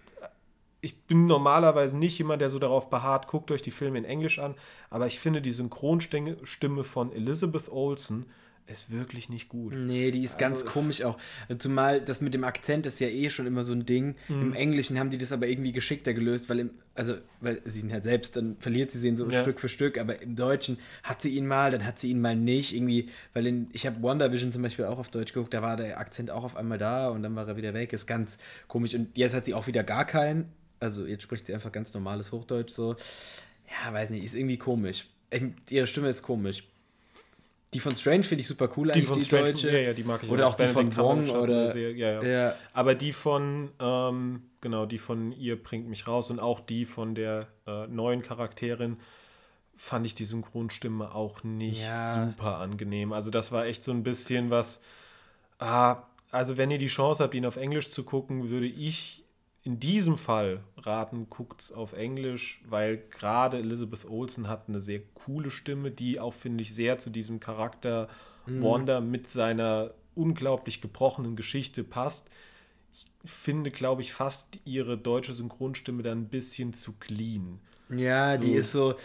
ich 0.81 1.03
bin 1.03 1.25
normalerweise 1.25 1.97
nicht 1.97 2.17
jemand, 2.17 2.41
der 2.41 2.49
so 2.49 2.59
darauf 2.59 2.89
beharrt, 2.89 3.27
guckt 3.27 3.51
euch 3.51 3.61
die 3.61 3.71
Filme 3.71 3.97
in 3.97 4.05
Englisch 4.05 4.39
an, 4.39 4.55
aber 4.89 5.07
ich 5.07 5.19
finde 5.19 5.41
die 5.41 5.51
Synchronstimme 5.51 6.37
Stimme 6.43 6.83
von 6.83 7.11
Elizabeth 7.11 7.69
Olsen 7.69 8.27
ist 8.69 8.91
wirklich 8.91 9.29
nicht 9.29 9.49
gut. 9.49 9.73
Nee, 9.73 10.11
die 10.11 10.23
ist 10.23 10.37
ganz 10.37 10.61
Also- 10.61 10.71
komisch 10.71 11.01
auch. 11.03 11.17
Zumal 11.57 12.01
das 12.01 12.21
mit 12.21 12.33
dem 12.33 12.43
Akzent 12.43 12.85
ist 12.85 12.99
ja 12.99 13.07
eh 13.07 13.29
schon 13.29 13.47
immer 13.47 13.63
so 13.63 13.73
ein 13.73 13.85
Ding. 13.85 14.15
Mhm. 14.27 14.41
Im 14.41 14.53
Englischen 14.53 14.99
haben 14.99 15.09
die 15.09 15.17
das 15.17 15.31
aber 15.31 15.47
irgendwie 15.47 15.71
geschickter 15.71 16.13
gelöst, 16.13 16.49
weil 16.49 16.59
im, 16.59 16.69
also, 16.95 17.15
weil 17.41 17.61
sie 17.65 17.81
ihn 17.81 17.91
halt 17.91 18.03
selbst, 18.03 18.35
dann 18.35 18.57
verliert 18.59 18.91
sie 18.91 19.07
ihn 19.07 19.17
so 19.17 19.27
Ja. 19.27 19.41
Stück 19.41 19.59
für 19.59 19.69
Stück, 19.69 19.97
aber 19.97 20.21
im 20.21 20.35
Deutschen 20.35 20.77
hat 21.03 21.21
sie 21.21 21.35
ihn 21.35 21.47
mal, 21.47 21.71
dann 21.71 21.85
hat 21.85 21.99
sie 21.99 22.09
ihn 22.11 22.21
mal 22.21 22.35
nicht. 22.35 22.75
Irgendwie, 22.75 23.09
weil 23.33 23.47
in, 23.47 23.67
ich 23.73 23.85
habe 23.85 24.01
WandaVision 24.03 24.51
zum 24.51 24.61
Beispiel 24.61 24.85
auch 24.85 24.99
auf 24.99 25.09
Deutsch 25.09 25.33
geguckt, 25.33 25.53
da 25.53 25.61
war 25.61 25.77
der 25.77 25.99
Akzent 25.99 26.29
auch 26.31 26.43
auf 26.43 26.55
einmal 26.55 26.77
da 26.77 27.09
und 27.09 27.23
dann 27.23 27.35
war 27.35 27.47
er 27.47 27.57
wieder 27.57 27.73
weg. 27.73 27.93
Ist 27.93 28.07
ganz 28.07 28.37
komisch. 28.67 28.93
Und 28.95 29.17
jetzt 29.17 29.33
hat 29.35 29.45
sie 29.45 29.53
auch 29.53 29.67
wieder 29.67 29.83
gar 29.83 30.05
keinen. 30.05 30.45
Also 30.79 31.05
jetzt 31.05 31.23
spricht 31.23 31.47
sie 31.47 31.53
einfach 31.53 31.71
ganz 31.71 31.93
normales 31.93 32.31
Hochdeutsch 32.31 32.71
so. 32.71 32.95
Ja, 33.85 33.93
weiß 33.93 34.09
nicht, 34.11 34.23
ist 34.23 34.35
irgendwie 34.35 34.57
komisch. 34.57 35.07
Ich, 35.31 35.43
ihre 35.69 35.85
Stimme 35.87 36.09
ist 36.09 36.23
komisch. 36.23 36.63
Die 37.73 37.79
von 37.79 37.95
Strange 37.95 38.23
finde 38.23 38.41
ich 38.41 38.47
super 38.47 38.67
cool 38.77 38.87
Die 38.87 38.93
eigentlich, 38.93 39.07
von 39.07 39.19
die 39.19 39.25
Strange, 39.25 39.45
deutsche. 39.53 39.71
ja, 39.71 39.77
ja, 39.79 39.93
die 39.93 40.03
mag 40.03 40.23
ich 40.23 40.29
Oder 40.31 40.47
auch 40.47 40.55
die 40.55 40.67
von 40.67 40.95
Wong 40.97 41.29
oder- 41.29 41.71
Sehr, 41.71 41.91
ja, 41.93 42.21
ja. 42.21 42.23
Ja. 42.23 42.55
Aber 42.73 42.95
die 42.95 43.13
von, 43.13 43.69
ähm, 43.79 44.41
genau, 44.61 44.85
die 44.87 44.97
von 44.97 45.31
ihr 45.33 45.61
bringt 45.61 45.87
mich 45.87 46.07
raus 46.07 46.31
und 46.31 46.39
auch 46.39 46.59
die 46.61 46.85
von 46.85 47.13
der 47.13 47.45
äh, 47.67 47.85
neuen 47.87 48.23
Charakterin 48.23 48.97
fand 49.77 50.05
ich 50.07 50.15
die 50.15 50.25
Synchronstimme 50.25 51.13
auch 51.13 51.43
nicht 51.43 51.83
Ja. 51.83 52.31
super 52.35 52.57
angenehm. 52.57 53.13
Also 53.13 53.29
das 53.29 53.51
war 53.51 53.65
echt 53.65 53.83
so 53.83 53.91
ein 53.91 54.01
bisschen 54.03 54.49
was, 54.49 54.81
ah, 55.59 55.97
also 56.31 56.57
wenn 56.57 56.71
ihr 56.71 56.79
die 56.79 56.87
Chance 56.87 57.23
habt, 57.23 57.33
ihn 57.35 57.45
auf 57.45 57.55
Englisch 57.55 57.89
zu 57.89 58.03
gucken, 58.03 58.49
würde 58.49 58.65
ich 58.67 59.23
in 59.69 59.79
diesem 59.79 60.17
Fall 60.17 60.61
raten, 60.77 61.27
guckt 61.29 61.61
es 61.61 61.71
auf 61.71 61.93
Englisch, 61.93 62.59
weil 62.67 63.03
gerade 63.11 63.59
Elizabeth 63.59 64.09
Olsen 64.09 64.47
hat 64.47 64.63
eine 64.67 64.81
sehr 64.81 65.01
coole 65.13 65.51
Stimme, 65.51 65.91
die 65.91 66.19
auch, 66.19 66.33
finde 66.33 66.63
ich, 66.63 66.73
sehr 66.73 66.97
zu 66.97 67.11
diesem 67.11 67.39
Charakter 67.39 68.07
mhm. 68.47 68.63
Wanda 68.63 68.99
mit 68.99 69.29
seiner 69.29 69.91
unglaublich 70.15 70.81
gebrochenen 70.81 71.35
Geschichte 71.35 71.83
passt. 71.83 72.31
Ich 72.91 73.05
finde, 73.29 73.69
glaube 73.69 74.01
ich, 74.01 74.11
fast 74.11 74.57
ihre 74.65 74.97
deutsche 74.97 75.33
Synchronstimme 75.33 76.01
dann 76.01 76.21
ein 76.21 76.29
bisschen 76.29 76.73
zu 76.73 76.93
clean. 76.93 77.59
Ja, 77.89 78.37
so. 78.37 78.43
die 78.43 78.53
ist 78.53 78.71
so, 78.71 78.95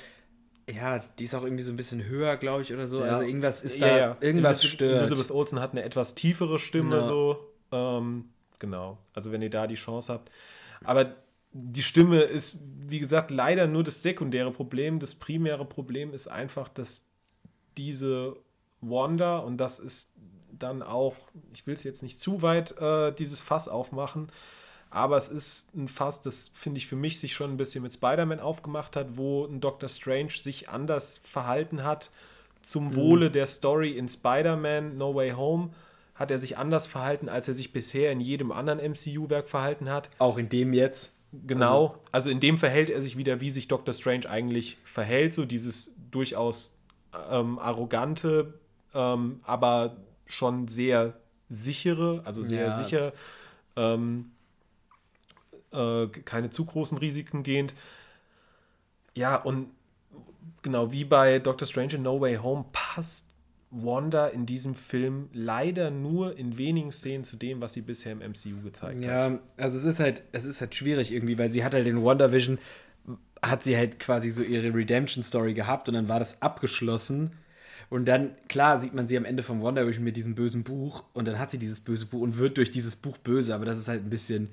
ja, 0.67 1.05
die 1.19 1.25
ist 1.25 1.35
auch 1.35 1.45
irgendwie 1.45 1.63
so 1.63 1.75
ein 1.75 1.77
bisschen 1.77 2.07
höher, 2.07 2.39
glaube 2.39 2.63
ich, 2.63 2.73
oder 2.73 2.87
so. 2.87 3.01
Ja. 3.01 3.17
Also 3.17 3.27
irgendwas 3.27 3.63
ist 3.63 3.83
da, 3.83 3.87
ja, 3.87 3.99
ja. 3.99 4.17
irgendwas 4.21 4.61
Elizabeth, 4.61 4.89
stört. 4.89 5.11
Elizabeth 5.11 5.31
Olsen 5.31 5.61
hat 5.61 5.73
eine 5.73 5.83
etwas 5.83 6.15
tiefere 6.15 6.59
Stimme, 6.59 7.01
genau. 7.01 7.03
so. 7.03 7.53
Ähm, 7.71 8.31
genau. 8.59 8.97
Also 9.13 9.31
wenn 9.31 9.43
ihr 9.43 9.51
da 9.51 9.67
die 9.67 9.75
Chance 9.75 10.11
habt. 10.11 10.31
Aber 10.85 11.15
die 11.53 11.83
Stimme 11.83 12.23
ist, 12.23 12.59
wie 12.87 12.99
gesagt, 12.99 13.31
leider 13.31 13.67
nur 13.67 13.85
das 13.85 14.03
sekundäre 14.03 14.53
Problem. 14.53 14.99
Das 14.99 15.15
primäre 15.15 15.65
Problem 15.65 16.13
ist 16.13 16.29
einfach, 16.29 16.69
dass 16.69 17.07
diese 17.77 18.37
Wanda, 18.81 19.39
und 19.39 19.57
das 19.59 19.79
ist 19.79 20.11
dann 20.59 20.83
auch, 20.83 21.17
ich 21.53 21.67
will 21.67 21.75
es 21.75 21.85
jetzt 21.85 22.03
nicht 22.03 22.21
zu 22.21 22.43
weit, 22.43 22.79
äh, 22.79 23.13
dieses 23.13 23.41
Fass 23.41 23.69
aufmachen, 23.69 24.31
aber 24.91 25.17
es 25.17 25.29
ist 25.29 25.75
ein 25.75 25.89
Fass, 25.89 26.21
das 26.21 26.53
finde 26.55 26.79
ich 26.79 26.87
für 26.87 26.95
mich 26.97 27.19
sich 27.19 27.35
schon 27.35 27.51
ein 27.51 27.57
bisschen 27.57 27.83
mit 27.83 27.93
Spider-Man 27.93 28.39
aufgemacht 28.39 28.95
hat, 28.95 29.17
wo 29.17 29.45
ein 29.45 29.61
Doctor 29.61 29.89
Strange 29.89 30.31
sich 30.31 30.69
anders 30.69 31.19
verhalten 31.19 31.83
hat 31.83 32.11
zum 32.63 32.89
mhm. 32.89 32.95
Wohle 32.95 33.31
der 33.31 33.47
Story 33.47 33.99
in 33.99 34.09
Spider-Man 34.09 34.97
No 34.97 35.15
Way 35.15 35.33
Home 35.33 35.71
hat 36.15 36.31
er 36.31 36.39
sich 36.39 36.59
anders 36.59 36.87
verhalten, 36.87 37.29
als 37.29 37.49
er 37.49 37.55
sich 37.55 37.73
bisher 37.73 38.13
in 38.13 38.21
jedem 38.21 38.53
anderen 38.53 38.79
MCU-Werk 38.79 39.49
verhalten 39.49 39.91
hat. 39.91 40.11
Auch 40.19 40.39
in 40.39 40.49
dem 40.49 40.73
jetzt. 40.73 41.17
Genau, 41.47 41.87
also, 41.87 42.01
also 42.13 42.31
in 42.31 42.39
dem 42.39 42.59
verhält 42.59 42.91
er 42.91 43.01
sich 43.01 43.17
wieder, 43.17 43.41
wie 43.41 43.51
sich 43.51 43.67
Doctor 43.67 43.93
Strange 43.93 44.31
eigentlich 44.31 44.79
verhält, 44.85 45.35
so 45.35 45.45
dieses 45.45 45.93
durchaus 46.13 46.77
ähm, 47.31 47.59
arrogante, 47.59 48.55
ähm, 48.95 49.41
aber 49.43 49.97
schon 50.27 50.69
sehr 50.69 51.15
sichere, 51.49 52.23
also 52.25 52.41
sehr 52.43 52.67
ja. 52.67 52.71
sicher, 52.71 53.13
ähm, 53.75 54.31
äh, 55.73 56.07
keine 56.07 56.51
zu 56.51 56.65
großen 56.65 56.99
Risiken 56.99 57.43
gehend. 57.43 57.75
Ja, 59.15 59.37
und 59.37 59.71
genau 60.63 60.93
wie 60.93 61.05
bei 61.05 61.41
Doctor 61.41 61.67
Strange 61.67 61.95
in 61.95 62.03
No 62.03 62.21
Way 62.21 62.37
Home 62.37 62.65
passt 62.73 63.34
Wanda 63.75 64.29
in 64.29 64.47
diesem 64.47 64.75
Film 64.77 65.29
leider 65.33 65.91
nur 65.91 66.39
in 66.39 66.57
wenigen 66.59 66.93
Szenen 66.93 67.25
zu 67.25 67.37
dem, 67.37 67.61
was 67.61 67.73
sie 67.73 67.83
bisher 67.83 68.13
im 68.13 68.19
MCU 68.19 68.63
gezeigt 68.63 69.05
ja, 69.05 69.25
hat. 69.25 69.33
Ja, 69.33 69.39
also 69.57 69.79
es 69.79 69.85
ist 69.85 70.01
halt, 70.01 70.23
es 70.33 70.45
ist 70.45 70.61
halt 70.61 70.75
schwierig 70.75 71.13
irgendwie, 71.13 71.39
weil 71.39 71.51
sie 71.51 71.65
hat 71.65 71.75
halt 71.75 71.87
in 71.87 72.03
WandaVision 72.03 72.59
hat 73.43 73.63
sie 73.63 73.77
halt 73.77 73.99
quasi 73.99 74.31
so 74.31 74.43
ihre 74.43 74.73
Redemption-Story 74.75 75.55
gehabt 75.55 75.89
und 75.89 75.95
dann 75.95 76.09
war 76.09 76.19
das 76.19 76.41
abgeschlossen. 76.41 77.33
Und 77.91 78.07
dann, 78.07 78.31
klar, 78.49 78.81
sieht 78.81 78.95
man 78.95 79.07
sie 79.09 79.17
am 79.17 79.25
Ende 79.25 79.43
von 79.43 79.63
WandaVision 79.63 80.03
mit 80.03 80.17
diesem 80.17 80.35
bösen 80.35 80.65
Buch 80.65 81.05
und 81.13 81.27
dann 81.29 81.39
hat 81.39 81.51
sie 81.51 81.59
dieses 81.59 81.81
böse 81.81 82.07
Buch 82.07 82.23
und 82.23 82.39
wird 82.39 82.57
durch 82.57 82.71
dieses 82.71 82.97
Buch 82.97 83.19
böse, 83.19 83.55
aber 83.55 83.65
das 83.65 83.79
ist 83.79 83.89
halt 83.89 84.05
ein 84.05 84.11
bisschen. 84.11 84.51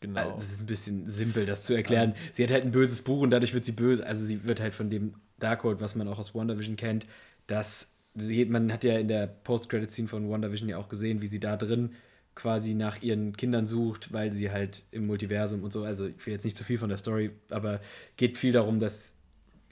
Genau. 0.00 0.30
Das 0.32 0.52
ist 0.52 0.60
ein 0.60 0.66
bisschen 0.66 1.10
simpel, 1.10 1.44
das 1.44 1.64
zu 1.64 1.74
erklären. 1.74 2.10
Also, 2.10 2.22
sie 2.32 2.44
hat 2.44 2.52
halt 2.52 2.64
ein 2.64 2.70
böses 2.70 3.02
Buch 3.02 3.20
und 3.20 3.30
dadurch 3.30 3.52
wird 3.52 3.64
sie 3.64 3.72
böse. 3.72 4.06
Also 4.06 4.24
sie 4.24 4.44
wird 4.44 4.60
halt 4.60 4.76
von 4.76 4.90
dem 4.90 5.14
Darkhold, 5.40 5.80
was 5.80 5.96
man 5.96 6.06
auch 6.06 6.20
aus 6.20 6.36
WandaVision 6.36 6.76
kennt, 6.76 7.06
dass 7.48 7.94
man 8.48 8.72
hat 8.72 8.84
ja 8.84 8.98
in 8.98 9.08
der 9.08 9.26
Post-Credit-Scene 9.26 10.08
von 10.08 10.28
WandaVision 10.28 10.68
ja 10.68 10.78
auch 10.78 10.88
gesehen, 10.88 11.22
wie 11.22 11.26
sie 11.26 11.40
da 11.40 11.56
drin 11.56 11.90
quasi 12.34 12.74
nach 12.74 13.02
ihren 13.02 13.36
Kindern 13.36 13.66
sucht, 13.66 14.12
weil 14.12 14.32
sie 14.32 14.52
halt 14.52 14.84
im 14.92 15.06
Multiversum 15.06 15.64
und 15.64 15.72
so, 15.72 15.82
also 15.82 16.06
ich 16.06 16.24
will 16.24 16.32
jetzt 16.32 16.44
nicht 16.44 16.56
zu 16.56 16.62
viel 16.62 16.78
von 16.78 16.88
der 16.88 16.98
Story, 16.98 17.32
aber 17.50 17.80
geht 18.16 18.38
viel 18.38 18.52
darum, 18.52 18.78
dass 18.78 19.14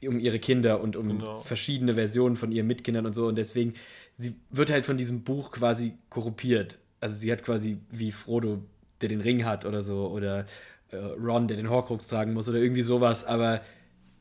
um 0.02 0.18
ihre 0.18 0.40
Kinder 0.40 0.80
und 0.80 0.96
um 0.96 1.08
genau. 1.08 1.36
verschiedene 1.36 1.94
Versionen 1.94 2.34
von 2.34 2.50
ihren 2.50 2.66
Mitkindern 2.66 3.06
und 3.06 3.14
so 3.14 3.28
und 3.28 3.36
deswegen, 3.36 3.74
sie 4.18 4.34
wird 4.50 4.70
halt 4.70 4.84
von 4.84 4.96
diesem 4.96 5.22
Buch 5.22 5.52
quasi 5.52 5.94
korrumpiert. 6.10 6.78
Also 7.00 7.14
sie 7.14 7.30
hat 7.30 7.44
quasi 7.44 7.78
wie 7.90 8.10
Frodo, 8.10 8.64
der 9.00 9.10
den 9.10 9.20
Ring 9.20 9.44
hat 9.44 9.64
oder 9.64 9.80
so, 9.80 10.08
oder 10.08 10.44
äh, 10.90 10.96
Ron, 10.96 11.46
der 11.46 11.56
den 11.56 11.70
Horcrux 11.70 12.08
tragen 12.08 12.32
muss 12.32 12.48
oder 12.48 12.58
irgendwie 12.58 12.82
sowas, 12.82 13.24
aber 13.24 13.62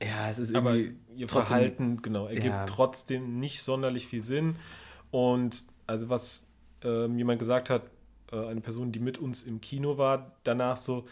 ja, 0.01 0.29
es 0.29 0.39
ist 0.39 0.51
irgendwie. 0.51 0.95
Aber 1.04 1.04
ihr 1.15 1.27
trotzdem, 1.27 1.47
Verhalten, 1.47 2.01
genau, 2.01 2.27
ergibt 2.27 2.45
ja. 2.45 2.65
trotzdem 2.65 3.39
nicht 3.39 3.61
sonderlich 3.61 4.07
viel 4.07 4.21
Sinn. 4.21 4.57
Und 5.11 5.63
also, 5.87 6.09
was 6.09 6.47
äh, 6.83 7.07
jemand 7.07 7.39
gesagt 7.39 7.69
hat, 7.69 7.83
äh, 8.31 8.47
eine 8.47 8.61
Person, 8.61 8.91
die 8.91 8.99
mit 8.99 9.17
uns 9.17 9.43
im 9.43 9.61
Kino 9.61 9.97
war, 9.97 10.35
danach 10.43 10.77
so, 10.77 11.05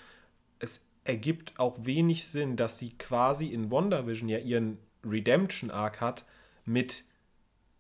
es 0.60 0.88
ergibt 1.04 1.60
auch 1.60 1.78
wenig 1.82 2.28
Sinn, 2.28 2.56
dass 2.56 2.80
sie 2.80 2.92
quasi 2.98 3.48
in 3.48 3.72
WandaVision 3.72 4.30
ja 4.30 4.40
ihren 4.40 4.78
Redemption-Arc 5.06 6.00
hat 6.02 6.26
mit 6.66 7.04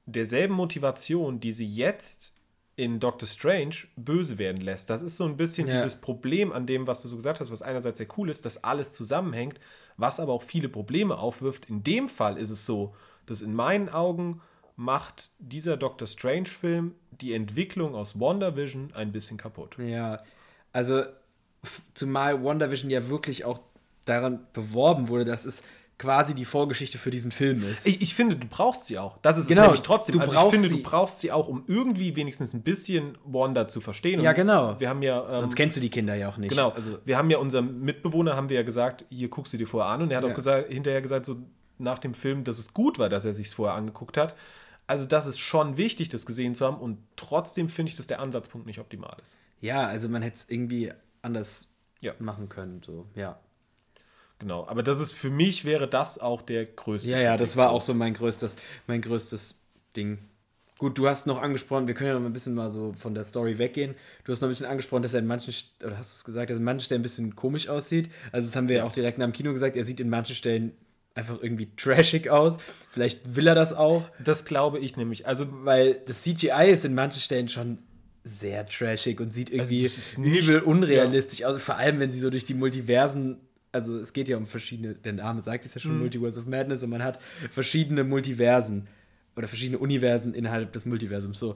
derselben 0.06 0.56
Motivation, 0.56 1.40
die 1.40 1.52
sie 1.52 1.66
jetzt 1.66 2.34
in 2.76 3.00
Doctor 3.00 3.28
Strange 3.28 3.76
böse 3.96 4.40
werden 4.40 4.62
lässt. 4.62 4.90
Das 4.90 5.02
ist 5.02 5.18
so 5.18 5.26
ein 5.26 5.38
bisschen 5.38 5.68
ja. 5.68 5.74
dieses 5.74 6.02
Problem 6.02 6.52
an 6.52 6.66
dem, 6.66 6.88
was 6.88 7.02
du 7.02 7.08
so 7.08 7.16
gesagt 7.16 7.40
hast, 7.40 7.52
was 7.52 7.62
einerseits 7.62 8.00
sehr 8.00 8.08
cool 8.18 8.30
ist, 8.30 8.46
dass 8.46 8.64
alles 8.64 8.92
zusammenhängt, 8.92 9.60
was 9.98 10.20
aber 10.20 10.34
auch 10.34 10.42
viele 10.42 10.70
Probleme 10.70 11.18
aufwirft. 11.18 11.70
In 11.70 11.84
dem 11.84 12.10
Fall 12.10 12.38
ist 12.38 12.50
es 12.50 12.66
so, 12.66 12.96
dass 13.26 13.42
in 13.42 13.54
meinen 13.54 13.90
Augen 13.90 14.42
macht 14.76 15.30
dieser 15.38 15.78
Doctor 15.78 16.08
Strange-Film 16.08 16.96
die 17.12 17.34
Entwicklung 17.34 17.94
aus 17.94 18.20
WandaVision 18.20 18.92
ein 18.96 19.12
bisschen 19.12 19.38
kaputt. 19.38 19.78
Ja, 19.78 20.22
also 20.72 21.04
zumal 21.94 22.44
WandaVision 22.44 22.90
ja 22.90 23.08
wirklich 23.08 23.46
auch 23.46 23.60
daran 24.06 24.48
beworben 24.52 25.08
wurde, 25.10 25.26
dass 25.26 25.46
es 25.46 25.62
quasi 25.98 26.34
die 26.34 26.46
Vorgeschichte 26.46 26.98
für 26.98 27.12
diesen 27.12 27.32
Film 27.32 27.64
ist. 27.72 27.86
Ich, 27.88 28.02
ich 28.02 28.16
finde, 28.16 28.36
du 28.36 28.48
brauchst 28.48 28.86
sie 28.86 28.98
auch. 29.00 29.18
Das 29.22 29.38
ist 29.38 29.48
genau, 29.48 29.64
nämlich 29.64 29.82
trotzdem. 29.82 30.20
also 30.20 30.36
ich 30.36 30.52
finde, 30.52 30.70
sie. 30.70 30.78
du 30.78 30.84
brauchst 30.84 31.20
sie 31.20 31.32
auch, 31.32 31.48
um 31.48 31.64
irgendwie 31.68 32.16
wenigstens 32.16 32.54
ein 32.54 32.62
bisschen 32.62 33.18
Wanda 33.24 33.68
zu 33.68 33.80
verstehen. 33.80 34.20
Und 34.20 34.26
ja, 34.26 34.34
genau. 34.34 34.80
Wir 34.80 34.90
haben 34.90 35.02
ja. 35.02 35.28
Ähm, 35.30 35.40
Sonst 35.40 35.56
kennst 35.56 35.78
du 35.78 35.82
die 35.82 35.90
Kinder 35.90 36.16
ja 36.16 36.30
auch 36.30 36.38
nicht. 36.38 36.50
Genau. 36.50 36.70
Also, 36.70 36.98
wir 37.06 37.18
haben 37.18 37.30
ja 37.30 37.38
unserem 37.38 37.82
Mitbewohner, 37.82 38.36
haben 38.36 38.50
wir 38.50 38.58
ja 38.58 38.64
gesagt, 38.64 39.06
hier 39.10 39.30
guckst 39.30 39.54
du 39.54 39.58
dir 39.58 39.68
vorher 39.68 39.92
an. 39.92 40.02
Und 40.02 40.12
er 40.12 40.18
hat 40.18 40.24
ja. 40.24 40.32
auch 40.32 40.36
gesagt, 40.36 40.72
hinterher 40.72 41.02
gesagt, 41.02 41.26
so 41.26 41.38
nach 41.78 42.00
dem 42.00 42.14
Film, 42.14 42.44
dass 42.44 42.60
es 42.60 42.74
gut 42.74 43.00
war, 43.00 43.10
dass 43.10 43.26
er 43.26 43.34
sich 43.34 43.50
vorher 43.50 43.76
angeguckt 43.76 44.18
hat. 44.18 44.36
Also, 44.88 45.06
das 45.06 45.28
ist 45.28 45.40
schon 45.40 45.78
wichtig, 45.78 46.10
das 46.10 46.26
gesehen 46.26 46.56
zu 46.56 46.66
haben. 46.66 46.78
Und 46.78 46.98
trotzdem 47.16 47.70
finde 47.70 47.92
ich, 47.92 47.96
dass 47.96 48.08
der 48.08 48.20
Ansatzpunkt 48.20 48.68
nicht 48.68 48.80
optimal 48.80 49.16
ist. 49.22 49.40
Ja, 49.62 49.88
also 49.88 50.10
man 50.10 50.22
hätte 50.22 50.36
es 50.36 50.50
irgendwie 50.50 50.92
anders 51.22 51.70
ja. 52.02 52.14
machen 52.20 52.50
können. 52.50 52.82
So, 52.86 53.08
ja. 53.16 53.40
Genau, 54.44 54.68
aber 54.68 54.84
das 54.84 55.00
ist 55.00 55.14
für 55.14 55.30
mich 55.30 55.64
wäre 55.64 55.88
das 55.88 56.20
auch 56.20 56.42
der 56.42 56.66
größte. 56.66 57.10
Ja, 57.10 57.18
ja, 57.18 57.38
das 57.38 57.56
war 57.56 57.70
auch 57.70 57.80
so 57.80 57.94
mein 57.94 58.14
größtes, 58.14 58.58
mein 58.88 59.00
größtes 59.00 59.62
Ding. 59.96 60.18
Gut, 60.80 60.98
du 60.98 61.08
hast 61.08 61.28
noch 61.28 61.42
angesprochen, 61.42 61.88
wir 61.88 61.96
können 61.96 62.10
ja 62.10 62.20
noch 62.20 62.26
ein 62.26 62.34
bisschen 62.34 62.54
mal 62.54 62.70
so 62.70 62.94
von 63.00 63.16
der 63.16 63.24
Story 63.24 63.58
weggehen. 63.58 63.96
Du 64.26 64.34
hast 64.34 64.42
noch 64.42 64.50
ein 64.50 64.52
bisschen 64.52 64.66
angesprochen, 64.66 65.02
dass 65.02 65.14
er 65.14 65.22
in 65.22 65.28
manchen, 65.28 65.54
oder 65.82 65.98
hast 65.98 66.12
du 66.12 66.18
es 66.18 66.26
gesagt, 66.26 66.50
dass 66.50 66.58
er 66.58 66.60
in 66.60 66.66
manchen 66.66 66.84
Stellen 66.84 67.00
ein 67.00 67.04
bisschen 67.04 67.38
komisch 67.38 67.70
aussieht. 67.70 68.10
Also 68.34 68.50
das 68.50 68.56
haben 68.58 68.68
wir 68.68 68.76
ja 68.76 68.84
auch 68.84 68.92
direkt 68.92 69.18
nach 69.18 69.26
dem 69.26 69.32
Kino 69.32 69.54
gesagt, 69.54 69.78
er 69.78 69.86
sieht 69.86 70.02
in 70.02 70.10
manchen 70.10 70.36
Stellen 70.36 70.74
einfach 71.16 71.42
irgendwie 71.42 71.70
trashig 71.78 72.30
aus. 72.30 72.58
Vielleicht 72.92 73.38
will 73.38 73.48
er 73.48 73.56
das 73.56 73.72
auch. 73.72 74.10
Das 74.22 74.44
glaube 74.44 74.80
ich 74.80 74.98
nämlich. 74.98 75.26
Also, 75.26 75.46
weil 75.64 76.02
das 76.06 76.24
CGI 76.24 76.70
ist 76.70 76.84
in 76.84 76.96
manchen 76.96 77.22
Stellen 77.22 77.48
schon 77.48 77.78
sehr 78.26 78.66
trashig 78.68 79.22
und 79.22 79.32
sieht 79.32 79.52
also 79.52 79.72
irgendwie 79.72 79.84
also 79.86 80.22
übel 80.22 80.60
unrealistisch 80.60 81.40
ja. 81.40 81.48
aus. 81.48 81.62
Vor 81.62 81.78
allem, 81.78 82.02
wenn 82.02 82.12
sie 82.12 82.20
so 82.20 82.30
durch 82.30 82.44
die 82.44 82.56
Multiversen 82.56 83.38
also 83.74 83.98
es 83.98 84.14
geht 84.14 84.30
ja 84.30 84.38
um 84.38 84.48
verschiedene, 84.48 84.94
der 84.94 85.14
Name 85.14 85.42
sagt 85.42 85.66
es 85.66 85.74
ja 85.74 85.82
schon, 85.82 85.96
mhm. 85.96 86.02
Multiverse 86.02 86.40
of 86.40 86.46
Madness, 86.46 86.84
und 86.84 86.92
man 86.92 87.04
hat 87.04 87.20
verschiedene 87.52 88.04
Multiversen 88.04 88.88
oder 89.36 89.48
verschiedene 89.48 89.80
Universen 89.80 90.34
innerhalb 90.34 90.72
des 90.72 90.86
Multiversums 90.86 91.40
so. 91.40 91.56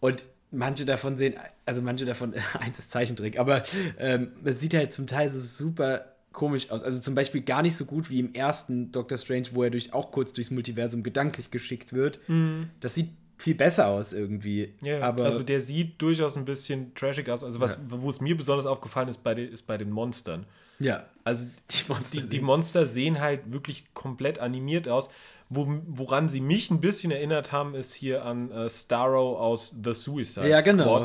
Und 0.00 0.26
manche 0.50 0.84
davon 0.86 1.18
sehen, 1.18 1.34
also 1.66 1.82
manche 1.82 2.06
davon, 2.06 2.34
eins 2.58 2.78
ist 2.78 2.90
Zeichentrick, 2.90 3.38
aber 3.38 3.62
ähm, 3.98 4.32
es 4.44 4.60
sieht 4.60 4.74
halt 4.74 4.92
zum 4.92 5.06
Teil 5.06 5.30
so 5.30 5.38
super 5.38 6.16
komisch 6.32 6.70
aus. 6.70 6.82
Also 6.82 7.00
zum 7.00 7.14
Beispiel 7.14 7.42
gar 7.42 7.62
nicht 7.62 7.76
so 7.76 7.84
gut 7.84 8.10
wie 8.10 8.20
im 8.20 8.32
ersten 8.32 8.90
Doctor 8.92 9.18
Strange, 9.18 9.48
wo 9.52 9.64
er 9.64 9.70
durch, 9.70 9.92
auch 9.92 10.10
kurz 10.10 10.32
durchs 10.32 10.50
Multiversum 10.50 11.02
gedanklich 11.02 11.50
geschickt 11.50 11.92
wird. 11.92 12.20
Mhm. 12.28 12.70
Das 12.80 12.94
sieht 12.94 13.10
viel 13.36 13.54
besser 13.54 13.88
aus 13.88 14.12
irgendwie. 14.12 14.74
Ja, 14.82 15.00
aber 15.00 15.24
also 15.24 15.42
der 15.42 15.60
sieht 15.60 16.00
durchaus 16.00 16.36
ein 16.36 16.44
bisschen 16.44 16.94
trashig 16.94 17.28
aus. 17.28 17.44
Also 17.44 17.60
was, 17.60 17.74
ja. 17.74 17.80
wo 17.88 18.08
es 18.08 18.20
mir 18.20 18.36
besonders 18.36 18.66
aufgefallen 18.66 19.08
ist, 19.08 19.18
bei 19.18 19.34
den, 19.34 19.50
ist 19.50 19.62
bei 19.62 19.76
den 19.76 19.90
Monstern. 19.90 20.46
Ja. 20.78 21.04
Also 21.24 21.48
die 21.70 21.84
Monster, 21.88 22.20
die, 22.20 22.28
die 22.28 22.40
Monster 22.40 22.86
sehen 22.86 23.20
halt 23.20 23.52
wirklich 23.52 23.92
komplett 23.94 24.38
animiert 24.38 24.88
aus. 24.88 25.10
Wo, 25.50 25.66
woran 25.86 26.28
sie 26.28 26.40
mich 26.40 26.70
ein 26.70 26.80
bisschen 26.80 27.10
erinnert 27.10 27.52
haben, 27.52 27.74
ist 27.74 27.94
hier 27.94 28.24
an 28.24 28.50
äh, 28.50 28.68
Starro 28.68 29.38
aus 29.38 29.74
The 29.82 29.94
Suicide 29.94 30.48
ja, 30.48 30.60
genau. 30.60 31.04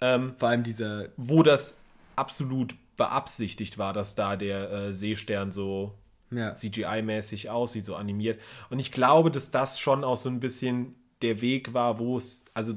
Ähm, 0.00 0.34
Vor 0.36 0.50
allem 0.50 0.62
dieser. 0.62 1.08
Wo 1.16 1.42
das 1.42 1.80
absolut 2.16 2.74
beabsichtigt 2.96 3.78
war, 3.78 3.92
dass 3.92 4.14
da 4.14 4.36
der 4.36 4.70
äh, 4.70 4.92
Seestern 4.92 5.52
so 5.52 5.94
ja. 6.30 6.50
CGI-mäßig 6.50 7.48
aussieht, 7.48 7.84
so 7.84 7.96
animiert. 7.96 8.40
Und 8.70 8.78
ich 8.78 8.92
glaube, 8.92 9.30
dass 9.30 9.50
das 9.50 9.78
schon 9.78 10.04
auch 10.04 10.16
so 10.16 10.28
ein 10.28 10.40
bisschen 10.40 10.94
der 11.22 11.40
Weg 11.40 11.72
war, 11.74 11.98
wo 11.98 12.16
es, 12.16 12.44
also 12.54 12.74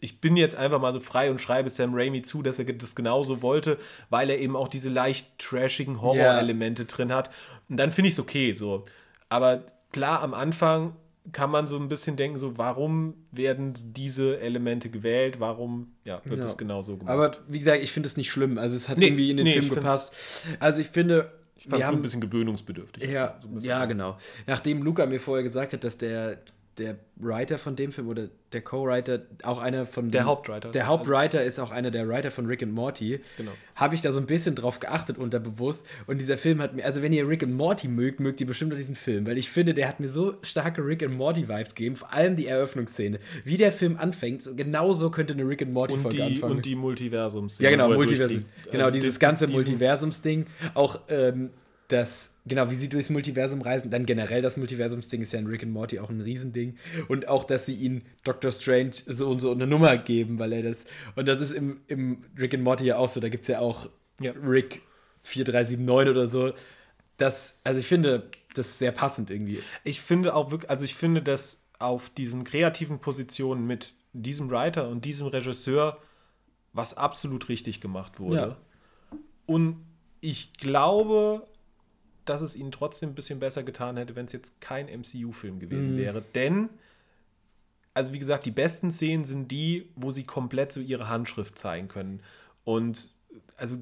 ich 0.00 0.20
bin 0.20 0.36
jetzt 0.36 0.54
einfach 0.54 0.80
mal 0.80 0.92
so 0.92 1.00
frei 1.00 1.30
und 1.30 1.40
schreibe 1.40 1.70
Sam 1.70 1.94
Raimi 1.94 2.22
zu, 2.22 2.42
dass 2.42 2.58
er 2.58 2.64
das 2.66 2.94
genauso 2.94 3.42
wollte, 3.42 3.78
weil 4.10 4.30
er 4.30 4.38
eben 4.38 4.56
auch 4.56 4.68
diese 4.68 4.90
leicht 4.90 5.38
trashigen 5.38 6.00
Horror-Elemente 6.00 6.82
yeah. 6.82 6.90
drin 6.90 7.12
hat. 7.12 7.30
Und 7.68 7.76
dann 7.78 7.90
finde 7.90 8.08
ich 8.08 8.14
es 8.14 8.20
okay 8.20 8.52
so. 8.52 8.84
Aber 9.28 9.64
klar, 9.92 10.22
am 10.22 10.34
Anfang 10.34 10.94
kann 11.32 11.50
man 11.50 11.66
so 11.66 11.76
ein 11.76 11.88
bisschen 11.88 12.16
denken, 12.16 12.38
so 12.38 12.56
warum 12.56 13.14
werden 13.32 13.74
diese 13.76 14.40
Elemente 14.40 14.88
gewählt, 14.88 15.40
warum 15.40 15.92
ja, 16.04 16.22
wird 16.24 16.44
es 16.44 16.52
ja. 16.52 16.58
genau 16.58 16.82
so 16.82 16.96
gemacht. 16.96 17.12
Aber 17.12 17.36
wie 17.48 17.58
gesagt, 17.58 17.82
ich 17.82 17.92
finde 17.92 18.06
es 18.06 18.16
nicht 18.16 18.30
schlimm. 18.30 18.56
Also 18.56 18.76
es 18.76 18.88
hat 18.88 18.98
nee, 18.98 19.08
irgendwie 19.08 19.30
in 19.30 19.36
den 19.36 19.44
nee, 19.44 19.60
Film 19.60 19.74
gepasst. 19.74 20.14
Also 20.60 20.80
ich 20.80 20.88
finde, 20.88 21.32
ich 21.56 21.64
fand 21.64 21.82
es 21.82 21.88
ein 21.88 22.02
bisschen 22.02 22.20
gewöhnungsbedürftig. 22.20 23.10
Ja, 23.10 23.38
so 23.42 23.66
ja 23.66 23.84
genau. 23.84 24.16
Nachdem 24.46 24.82
Luca 24.82 25.06
mir 25.06 25.20
vorher 25.20 25.42
gesagt 25.42 25.72
hat, 25.72 25.84
dass 25.84 25.98
der 25.98 26.38
der 26.78 26.96
Writer 27.16 27.58
von 27.58 27.76
dem 27.76 27.92
Film 27.92 28.08
oder 28.08 28.28
der 28.52 28.62
Co-Writer, 28.62 29.22
auch 29.42 29.60
einer 29.60 29.86
von. 29.86 30.10
Der 30.10 30.24
Hauptwriter. 30.24 30.70
Der 30.70 30.86
Hauptwriter 30.86 31.42
ist 31.42 31.58
auch 31.58 31.70
einer 31.70 31.90
der 31.90 32.08
Writer 32.08 32.30
von 32.30 32.46
Rick 32.46 32.62
and 32.62 32.72
Morty. 32.72 33.20
Genau. 33.36 33.50
Habe 33.74 33.94
ich 33.94 34.00
da 34.00 34.12
so 34.12 34.18
ein 34.18 34.26
bisschen 34.26 34.54
drauf 34.54 34.80
geachtet 34.80 35.18
unterbewusst. 35.18 35.84
Und 36.06 36.20
dieser 36.20 36.38
Film 36.38 36.60
hat 36.60 36.74
mir, 36.74 36.84
also 36.84 37.02
wenn 37.02 37.12
ihr 37.12 37.28
Rick 37.28 37.42
and 37.42 37.54
Morty 37.54 37.88
mögt, 37.88 38.20
mögt 38.20 38.40
ihr 38.40 38.46
bestimmt 38.46 38.72
auch 38.72 38.76
diesen 38.76 38.94
Film, 38.94 39.26
weil 39.26 39.38
ich 39.38 39.50
finde, 39.50 39.74
der 39.74 39.88
hat 39.88 40.00
mir 40.00 40.08
so 40.08 40.34
starke 40.42 40.84
Rick 40.84 41.02
and 41.02 41.16
Morty-Vibes 41.16 41.74
gegeben, 41.74 41.96
vor 41.96 42.12
allem 42.12 42.36
die 42.36 42.46
Eröffnungsszene. 42.46 43.18
Wie 43.44 43.56
der 43.56 43.72
Film 43.72 43.96
anfängt, 43.98 44.50
genauso 44.56 45.10
könnte 45.10 45.34
eine 45.34 45.46
Rick 45.46 45.62
and 45.62 45.74
Morty-Folge 45.74 46.24
anfangen. 46.24 46.56
Und 46.56 46.64
die 46.64 46.76
Multiversums. 46.76 47.58
Ja, 47.58 47.70
genau, 47.70 47.88
Multiversum. 47.88 48.44
Genau, 48.70 48.84
also 48.84 48.96
dieses 48.96 49.18
ganze 49.18 49.48
Multiversums-Ding. 49.48 50.46
Auch, 50.74 51.00
ähm, 51.08 51.50
das, 51.88 52.34
genau, 52.46 52.70
wie 52.70 52.74
sie 52.74 52.90
durchs 52.90 53.08
Multiversum 53.08 53.62
reisen, 53.62 53.90
dann 53.90 54.04
generell 54.04 54.42
das 54.42 54.58
Multiversumsding 54.58 55.22
ist 55.22 55.32
ja 55.32 55.38
in 55.38 55.46
Rick 55.46 55.62
and 55.62 55.72
Morty 55.72 55.98
auch 55.98 56.10
ein 56.10 56.20
Riesending. 56.20 56.76
Und 57.08 57.28
auch, 57.28 57.44
dass 57.44 57.64
sie 57.64 57.74
ihn 57.74 58.02
Doctor 58.24 58.52
Strange 58.52 58.92
so 59.06 59.30
und 59.30 59.40
so 59.40 59.50
eine 59.50 59.66
Nummer 59.66 59.96
geben, 59.96 60.38
weil 60.38 60.52
er 60.52 60.62
das, 60.62 60.84
und 61.16 61.26
das 61.26 61.40
ist 61.40 61.52
im, 61.52 61.80
im 61.86 62.24
Rick 62.38 62.54
and 62.54 62.62
Morty 62.62 62.84
ja 62.84 62.98
auch 62.98 63.08
so, 63.08 63.20
da 63.20 63.30
gibt 63.30 63.42
es 63.42 63.48
ja 63.48 63.60
auch 63.60 63.88
ja. 64.20 64.32
Rick 64.32 64.82
4379 65.22 66.10
oder 66.10 66.28
so. 66.28 66.52
Das, 67.16 67.58
also 67.64 67.80
ich 67.80 67.86
finde, 67.86 68.30
das 68.54 68.68
ist 68.68 68.78
sehr 68.78 68.92
passend 68.92 69.30
irgendwie. 69.30 69.62
Ich 69.84 70.00
finde 70.00 70.34
auch 70.34 70.50
wirklich, 70.50 70.70
also 70.70 70.84
ich 70.84 70.94
finde, 70.94 71.22
dass 71.22 71.64
auf 71.78 72.10
diesen 72.10 72.44
kreativen 72.44 72.98
Positionen 72.98 73.66
mit 73.66 73.94
diesem 74.12 74.50
Writer 74.50 74.88
und 74.88 75.04
diesem 75.04 75.28
Regisseur 75.28 75.98
was 76.72 76.96
absolut 76.96 77.48
richtig 77.48 77.80
gemacht 77.80 78.20
wurde. 78.20 78.36
Ja. 78.36 78.56
Und 79.46 79.84
ich 80.20 80.52
glaube, 80.54 81.46
dass 82.28 82.42
es 82.42 82.56
ihnen 82.56 82.72
trotzdem 82.72 83.10
ein 83.10 83.14
bisschen 83.14 83.40
besser 83.40 83.62
getan 83.62 83.96
hätte, 83.96 84.16
wenn 84.16 84.26
es 84.26 84.32
jetzt 84.32 84.60
kein 84.60 84.86
MCU-Film 84.86 85.58
gewesen 85.58 85.94
mhm. 85.94 85.98
wäre. 85.98 86.22
Denn, 86.34 86.68
also 87.94 88.12
wie 88.12 88.18
gesagt, 88.18 88.46
die 88.46 88.50
besten 88.50 88.90
Szenen 88.90 89.24
sind 89.24 89.50
die, 89.50 89.88
wo 89.96 90.10
sie 90.10 90.24
komplett 90.24 90.72
so 90.72 90.80
ihre 90.80 91.08
Handschrift 91.08 91.58
zeigen 91.58 91.88
können. 91.88 92.20
Und 92.64 93.14
also 93.56 93.76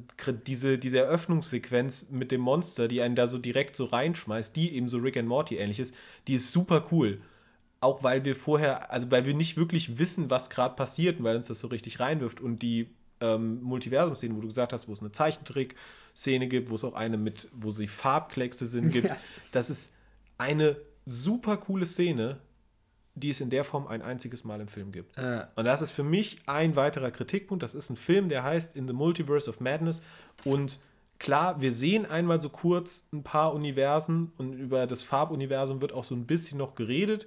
diese, 0.46 0.78
diese 0.78 0.98
Eröffnungssequenz 0.98 2.06
mit 2.10 2.32
dem 2.32 2.40
Monster, 2.40 2.88
die 2.88 3.02
einen 3.02 3.14
da 3.14 3.26
so 3.26 3.38
direkt 3.38 3.76
so 3.76 3.84
reinschmeißt, 3.84 4.56
die 4.56 4.74
eben 4.74 4.88
so 4.88 4.98
Rick 4.98 5.16
and 5.16 5.28
Morty 5.28 5.56
ähnlich 5.56 5.80
ist, 5.80 5.94
die 6.28 6.34
ist 6.34 6.50
super 6.50 6.86
cool. 6.90 7.20
Auch 7.80 8.02
weil 8.02 8.24
wir 8.24 8.34
vorher, 8.34 8.90
also 8.90 9.10
weil 9.10 9.26
wir 9.26 9.34
nicht 9.34 9.58
wirklich 9.58 9.98
wissen, 9.98 10.30
was 10.30 10.48
gerade 10.48 10.74
passiert, 10.74 11.22
weil 11.22 11.36
uns 11.36 11.48
das 11.48 11.60
so 11.60 11.68
richtig 11.68 12.00
reinwirft. 12.00 12.40
Und 12.40 12.62
die 12.62 12.88
ähm, 13.20 13.62
Multiversum-Szenen, 13.62 14.36
wo 14.36 14.40
du 14.40 14.48
gesagt 14.48 14.72
hast, 14.72 14.88
wo 14.88 14.92
es 14.92 15.00
eine 15.00 15.12
Zeichentrick-Szene 15.12 16.48
gibt, 16.48 16.70
wo 16.70 16.74
es 16.74 16.84
auch 16.84 16.94
eine 16.94 17.16
mit, 17.16 17.48
wo 17.52 17.70
sie 17.70 17.86
Farbkleckse 17.86 18.66
sind, 18.66 18.90
gibt. 18.90 19.08
Ja. 19.08 19.16
Das 19.52 19.70
ist 19.70 19.94
eine 20.38 20.76
super 21.04 21.56
coole 21.56 21.86
Szene, 21.86 22.40
die 23.14 23.30
es 23.30 23.40
in 23.40 23.48
der 23.50 23.64
Form 23.64 23.86
ein 23.86 24.02
einziges 24.02 24.44
Mal 24.44 24.60
im 24.60 24.68
Film 24.68 24.92
gibt. 24.92 25.16
Äh. 25.16 25.46
Und 25.56 25.64
das 25.64 25.80
ist 25.80 25.92
für 25.92 26.02
mich 26.02 26.38
ein 26.46 26.76
weiterer 26.76 27.10
Kritikpunkt. 27.10 27.62
Das 27.62 27.74
ist 27.74 27.88
ein 27.88 27.96
Film, 27.96 28.28
der 28.28 28.42
heißt 28.42 28.76
In 28.76 28.86
the 28.86 28.92
Multiverse 28.92 29.48
of 29.48 29.60
Madness. 29.60 30.02
Und 30.44 30.80
klar, 31.18 31.60
wir 31.60 31.72
sehen 31.72 32.04
einmal 32.04 32.40
so 32.40 32.50
kurz 32.50 33.08
ein 33.12 33.22
paar 33.22 33.54
Universen 33.54 34.32
und 34.36 34.52
über 34.52 34.86
das 34.86 35.02
Farbuniversum 35.02 35.80
wird 35.80 35.92
auch 35.92 36.04
so 36.04 36.14
ein 36.14 36.26
bisschen 36.26 36.58
noch 36.58 36.74
geredet. 36.74 37.26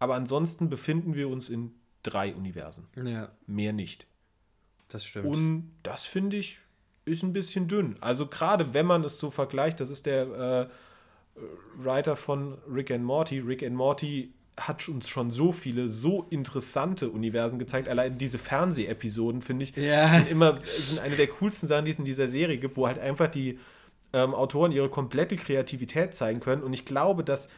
Aber 0.00 0.16
ansonsten 0.16 0.68
befinden 0.68 1.14
wir 1.14 1.28
uns 1.28 1.50
in 1.50 1.74
drei 2.02 2.34
Universen. 2.34 2.88
Ja. 3.04 3.30
Mehr 3.46 3.72
nicht. 3.72 4.06
Das 4.90 5.04
stimmt. 5.04 5.26
Und 5.26 5.70
das 5.82 6.04
finde 6.04 6.36
ich 6.36 6.58
ist 7.04 7.22
ein 7.22 7.32
bisschen 7.32 7.68
dünn. 7.68 7.96
Also 8.00 8.26
gerade 8.26 8.74
wenn 8.74 8.86
man 8.86 9.04
es 9.04 9.18
so 9.18 9.30
vergleicht, 9.30 9.80
das 9.80 9.90
ist 9.90 10.06
der 10.06 10.68
äh, 11.36 11.42
Writer 11.82 12.16
von 12.16 12.58
Rick 12.72 12.90
and 12.90 13.04
Morty. 13.04 13.40
Rick 13.40 13.62
and 13.62 13.74
Morty 13.74 14.32
hat 14.56 14.86
uns 14.88 15.08
schon 15.08 15.30
so 15.30 15.52
viele, 15.52 15.88
so 15.88 16.26
interessante 16.28 17.08
Universen 17.08 17.58
gezeigt. 17.58 17.88
Allein 17.88 18.18
diese 18.18 18.38
Fernsehepisoden, 18.38 19.40
finde 19.42 19.64
ich, 19.64 19.74
ja. 19.76 20.10
sind 20.10 20.30
immer 20.30 20.58
sind 20.64 21.00
eine 21.00 21.16
der 21.16 21.28
coolsten 21.28 21.66
Sachen, 21.66 21.86
die 21.86 21.92
es 21.92 21.98
in 21.98 22.04
dieser 22.04 22.28
Serie 22.28 22.58
gibt, 22.58 22.76
wo 22.76 22.86
halt 22.86 22.98
einfach 22.98 23.28
die 23.28 23.58
ähm, 24.12 24.34
Autoren 24.34 24.72
ihre 24.72 24.90
komplette 24.90 25.36
Kreativität 25.36 26.14
zeigen 26.14 26.40
können. 26.40 26.62
Und 26.62 26.74
ich 26.74 26.84
glaube, 26.84 27.24
dass 27.24 27.48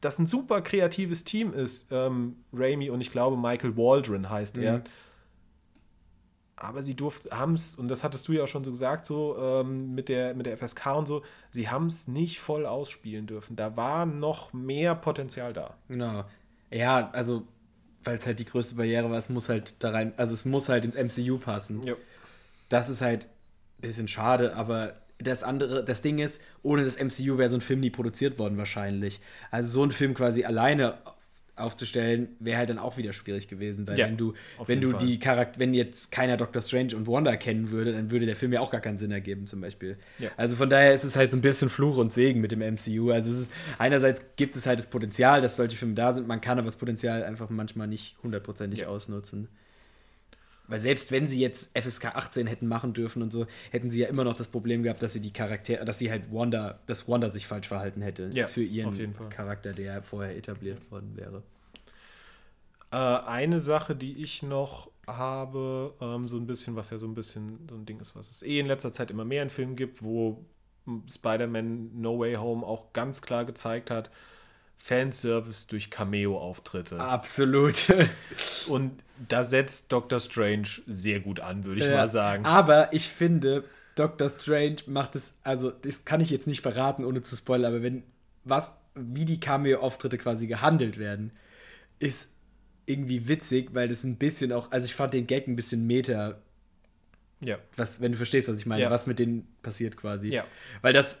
das 0.00 0.18
ein 0.18 0.26
super 0.26 0.62
kreatives 0.62 1.24
Team 1.24 1.52
ist, 1.52 1.88
ähm, 1.90 2.36
Raimi 2.52 2.88
und 2.88 3.00
ich 3.00 3.10
glaube 3.10 3.36
Michael 3.36 3.76
Waldron 3.76 4.30
heißt 4.30 4.56
mhm. 4.56 4.62
er 4.62 4.82
aber 6.60 6.82
sie 6.82 6.94
durften, 6.94 7.30
haben 7.30 7.54
es, 7.54 7.74
und 7.74 7.88
das 7.88 8.04
hattest 8.04 8.26
du 8.28 8.32
ja 8.32 8.44
auch 8.44 8.48
schon 8.48 8.64
so 8.64 8.70
gesagt, 8.70 9.06
so 9.06 9.36
ähm, 9.40 9.94
mit, 9.94 10.08
der, 10.08 10.34
mit 10.34 10.46
der 10.46 10.56
FSK 10.56 10.86
und 10.96 11.06
so, 11.06 11.22
sie 11.52 11.68
haben 11.68 11.86
es 11.86 12.08
nicht 12.08 12.40
voll 12.40 12.66
ausspielen 12.66 13.26
dürfen. 13.26 13.56
Da 13.56 13.76
war 13.76 14.06
noch 14.06 14.52
mehr 14.52 14.94
Potenzial 14.94 15.52
da. 15.52 15.74
Genau. 15.88 16.24
Ja, 16.70 17.10
also, 17.12 17.44
weil 18.04 18.18
es 18.18 18.26
halt 18.26 18.40
die 18.40 18.44
größte 18.44 18.74
Barriere 18.74 19.10
war, 19.10 19.18
es 19.18 19.28
muss 19.28 19.48
halt 19.48 19.74
da 19.78 19.90
rein, 19.90 20.12
also 20.16 20.34
es 20.34 20.44
muss 20.44 20.68
halt 20.68 20.84
ins 20.84 20.96
MCU 20.96 21.38
passen. 21.38 21.82
Ja. 21.82 21.94
Das 22.68 22.88
ist 22.88 23.00
halt 23.00 23.24
ein 23.24 23.80
bisschen 23.82 24.08
schade, 24.08 24.54
aber 24.56 24.94
das 25.18 25.42
andere, 25.42 25.84
das 25.84 26.02
Ding 26.02 26.18
ist, 26.18 26.40
ohne 26.62 26.84
das 26.84 26.98
MCU 26.98 27.38
wäre 27.38 27.48
so 27.48 27.56
ein 27.56 27.60
Film 27.60 27.80
nie 27.80 27.90
produziert 27.90 28.38
worden 28.38 28.56
wahrscheinlich. 28.56 29.20
Also 29.50 29.70
so 29.70 29.84
ein 29.84 29.90
Film 29.90 30.14
quasi 30.14 30.44
alleine 30.44 30.98
aufzustellen, 31.58 32.28
wäre 32.40 32.58
halt 32.58 32.70
dann 32.70 32.78
auch 32.78 32.96
wieder 32.96 33.12
schwierig 33.12 33.48
gewesen, 33.48 33.86
weil 33.86 33.98
ja, 33.98 34.06
wenn 34.06 34.16
du, 34.16 34.34
wenn 34.66 34.80
du 34.80 34.90
Fall. 34.90 35.06
die 35.06 35.18
Charakter, 35.18 35.58
wenn 35.60 35.74
jetzt 35.74 36.12
keiner 36.12 36.36
Doctor 36.36 36.62
Strange 36.62 36.96
und 36.96 37.06
Wanda 37.06 37.36
kennen 37.36 37.70
würde, 37.70 37.92
dann 37.92 38.10
würde 38.10 38.26
der 38.26 38.36
Film 38.36 38.52
ja 38.52 38.60
auch 38.60 38.70
gar 38.70 38.80
keinen 38.80 38.98
Sinn 38.98 39.10
ergeben, 39.10 39.46
zum 39.46 39.60
Beispiel. 39.60 39.96
Ja. 40.18 40.30
Also 40.36 40.56
von 40.56 40.70
daher 40.70 40.94
ist 40.94 41.04
es 41.04 41.16
halt 41.16 41.32
so 41.32 41.38
ein 41.38 41.42
bisschen 41.42 41.68
Fluch 41.68 41.96
und 41.96 42.12
Segen 42.12 42.40
mit 42.40 42.52
dem 42.52 42.60
MCU. 42.60 43.10
Also 43.10 43.30
es 43.30 43.38
ist, 43.40 43.52
einerseits 43.78 44.22
gibt 44.36 44.56
es 44.56 44.66
halt 44.66 44.78
das 44.78 44.88
Potenzial, 44.88 45.40
dass 45.40 45.56
solche 45.56 45.76
Filme 45.76 45.94
da 45.94 46.12
sind, 46.12 46.26
man 46.26 46.40
kann 46.40 46.58
aber 46.58 46.66
das 46.66 46.76
Potenzial 46.76 47.24
einfach 47.24 47.50
manchmal 47.50 47.86
nicht 47.86 48.16
hundertprozentig 48.22 48.80
ja. 48.80 48.88
ausnutzen. 48.88 49.48
Weil 50.68 50.80
selbst 50.80 51.10
wenn 51.10 51.26
sie 51.28 51.40
jetzt 51.40 51.76
FSK 51.76 52.14
18 52.14 52.46
hätten 52.46 52.68
machen 52.68 52.92
dürfen 52.92 53.22
und 53.22 53.32
so, 53.32 53.46
hätten 53.70 53.90
sie 53.90 54.00
ja 54.00 54.08
immer 54.08 54.24
noch 54.24 54.34
das 54.34 54.48
Problem 54.48 54.82
gehabt, 54.82 55.02
dass 55.02 55.14
sie 55.14 55.20
die 55.20 55.32
Charaktere, 55.32 55.84
dass 55.84 55.98
sie 55.98 56.10
halt 56.10 56.32
Wanda, 56.32 56.78
dass 56.86 57.08
Wanda 57.08 57.30
sich 57.30 57.46
falsch 57.46 57.68
verhalten 57.68 58.02
hätte 58.02 58.30
ja, 58.32 58.46
für 58.46 58.62
ihren 58.62 59.14
Charakter, 59.30 59.72
der 59.72 60.02
vorher 60.02 60.36
etabliert 60.36 60.90
worden 60.90 61.16
wäre. 61.16 61.42
Äh, 62.90 62.96
eine 62.96 63.60
Sache, 63.60 63.96
die 63.96 64.22
ich 64.22 64.42
noch 64.42 64.90
habe, 65.06 65.94
ähm, 66.00 66.28
so 66.28 66.36
ein 66.36 66.46
bisschen, 66.46 66.76
was 66.76 66.90
ja 66.90 66.98
so 66.98 67.06
ein 67.06 67.14
bisschen 67.14 67.66
so 67.68 67.74
ein 67.74 67.86
Ding 67.86 67.98
ist, 68.00 68.14
was 68.14 68.30
es 68.30 68.42
eh 68.42 68.60
in 68.60 68.66
letzter 68.66 68.92
Zeit 68.92 69.10
immer 69.10 69.24
mehr 69.24 69.42
in 69.42 69.50
Filmen 69.50 69.74
gibt, 69.74 70.02
wo 70.02 70.44
Spider-Man 71.08 72.00
No 72.00 72.18
Way 72.18 72.34
Home 72.34 72.66
auch 72.66 72.92
ganz 72.92 73.22
klar 73.22 73.44
gezeigt 73.44 73.90
hat, 73.90 74.10
Fanservice 74.78 75.66
durch 75.66 75.90
Cameo-Auftritte. 75.90 76.98
Absolut. 76.98 77.86
Und 78.68 79.02
da 79.28 79.44
setzt 79.44 79.92
Doctor 79.92 80.20
Strange 80.20 80.68
sehr 80.86 81.20
gut 81.20 81.40
an, 81.40 81.64
würde 81.64 81.80
ich 81.80 81.86
ja, 81.86 81.96
mal 81.96 82.06
sagen. 82.06 82.44
Aber 82.46 82.92
ich 82.92 83.08
finde, 83.08 83.64
Doctor 83.96 84.30
Strange 84.30 84.76
macht 84.86 85.16
es, 85.16 85.34
also 85.42 85.70
das 85.70 86.04
kann 86.04 86.20
ich 86.20 86.30
jetzt 86.30 86.46
nicht 86.46 86.62
verraten, 86.62 87.04
ohne 87.04 87.22
zu 87.22 87.36
spoilern, 87.36 87.72
aber 87.72 87.82
wenn 87.82 88.04
was, 88.44 88.72
wie 88.94 89.24
die 89.24 89.40
Cameo-Auftritte 89.40 90.16
quasi 90.16 90.46
gehandelt 90.46 90.98
werden, 90.98 91.32
ist 91.98 92.30
irgendwie 92.86 93.28
witzig, 93.28 93.74
weil 93.74 93.88
das 93.88 94.04
ein 94.04 94.16
bisschen 94.16 94.52
auch, 94.52 94.70
also 94.70 94.86
ich 94.86 94.94
fand 94.94 95.12
den 95.12 95.26
Gag 95.26 95.48
ein 95.48 95.56
bisschen 95.56 95.86
meta. 95.86 96.38
Ja. 97.44 97.58
Was, 97.76 98.00
wenn 98.00 98.12
du 98.12 98.16
verstehst, 98.16 98.48
was 98.48 98.56
ich 98.56 98.66
meine, 98.66 98.82
ja. 98.82 98.90
was 98.90 99.06
mit 99.06 99.18
denen 99.18 99.46
passiert 99.62 99.96
quasi. 99.96 100.28
Ja. 100.28 100.44
Weil 100.80 100.92
das 100.92 101.20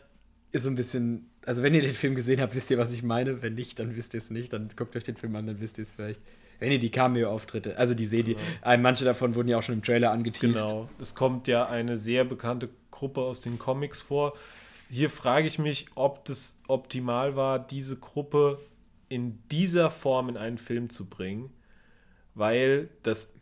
ist 0.52 0.64
so 0.64 0.70
ein 0.70 0.76
bisschen 0.76 1.30
also 1.48 1.62
wenn 1.62 1.72
ihr 1.72 1.80
den 1.80 1.94
Film 1.94 2.14
gesehen 2.14 2.42
habt, 2.42 2.54
wisst 2.54 2.70
ihr, 2.70 2.76
was 2.76 2.92
ich 2.92 3.02
meine. 3.02 3.40
Wenn 3.40 3.54
nicht, 3.54 3.78
dann 3.78 3.96
wisst 3.96 4.12
ihr 4.12 4.18
es 4.18 4.28
nicht. 4.28 4.52
Dann 4.52 4.68
guckt 4.76 4.94
euch 4.94 5.04
den 5.04 5.16
Film 5.16 5.34
an, 5.34 5.46
dann 5.46 5.62
wisst 5.62 5.78
ihr 5.78 5.84
es 5.84 5.92
vielleicht. 5.92 6.20
Wenn 6.58 6.70
ihr 6.70 6.78
die 6.78 6.90
Cameo-Auftritte, 6.90 7.78
also 7.78 7.94
die 7.94 8.04
seht 8.04 8.28
ihr, 8.28 8.34
genau. 8.34 8.76
manche 8.76 9.06
davon 9.06 9.34
wurden 9.34 9.48
ja 9.48 9.56
auch 9.56 9.62
schon 9.62 9.76
im 9.76 9.82
Trailer 9.82 10.10
angeteased. 10.10 10.56
Genau. 10.56 10.90
Es 11.00 11.14
kommt 11.14 11.48
ja 11.48 11.66
eine 11.66 11.96
sehr 11.96 12.26
bekannte 12.26 12.68
Gruppe 12.90 13.22
aus 13.22 13.40
den 13.40 13.58
Comics 13.58 14.02
vor. 14.02 14.34
Hier 14.90 15.08
frage 15.08 15.46
ich 15.46 15.58
mich, 15.58 15.86
ob 15.94 16.26
das 16.26 16.58
optimal 16.68 17.34
war, 17.34 17.58
diese 17.58 17.96
Gruppe 17.96 18.60
in 19.08 19.38
dieser 19.50 19.90
Form 19.90 20.28
in 20.28 20.36
einen 20.36 20.58
Film 20.58 20.90
zu 20.90 21.06
bringen, 21.06 21.48
weil 22.34 22.90
das 23.02 23.32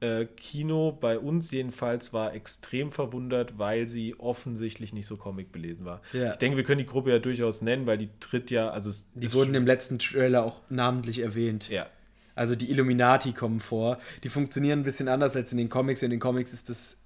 äh, 0.00 0.26
Kino 0.26 0.92
bei 0.92 1.18
uns 1.18 1.50
jedenfalls 1.50 2.12
war 2.12 2.34
extrem 2.34 2.92
verwundert, 2.92 3.58
weil 3.58 3.86
sie 3.86 4.14
offensichtlich 4.18 4.92
nicht 4.92 5.06
so 5.06 5.16
Comic 5.16 5.50
belesen 5.50 5.84
war. 5.84 6.02
Ja. 6.12 6.30
Ich 6.30 6.36
denke, 6.36 6.56
wir 6.56 6.64
können 6.64 6.78
die 6.78 6.86
Gruppe 6.86 7.10
ja 7.10 7.18
durchaus 7.18 7.62
nennen, 7.62 7.86
weil 7.86 7.98
die 7.98 8.10
tritt 8.20 8.50
ja, 8.50 8.70
also 8.70 8.90
die 9.14 9.32
wurden 9.32 9.54
im 9.54 9.66
letzten 9.66 9.98
Trailer 9.98 10.44
auch 10.44 10.62
namentlich 10.68 11.20
erwähnt. 11.20 11.68
Ja. 11.68 11.86
Also 12.36 12.54
die 12.54 12.70
Illuminati 12.70 13.32
kommen 13.32 13.58
vor. 13.58 13.98
Die 14.22 14.28
funktionieren 14.28 14.80
ein 14.80 14.84
bisschen 14.84 15.08
anders 15.08 15.34
als 15.34 15.50
in 15.50 15.58
den 15.58 15.68
Comics. 15.68 16.04
In 16.04 16.10
den 16.10 16.20
Comics 16.20 16.52
ist 16.52 16.68
das, 16.68 17.00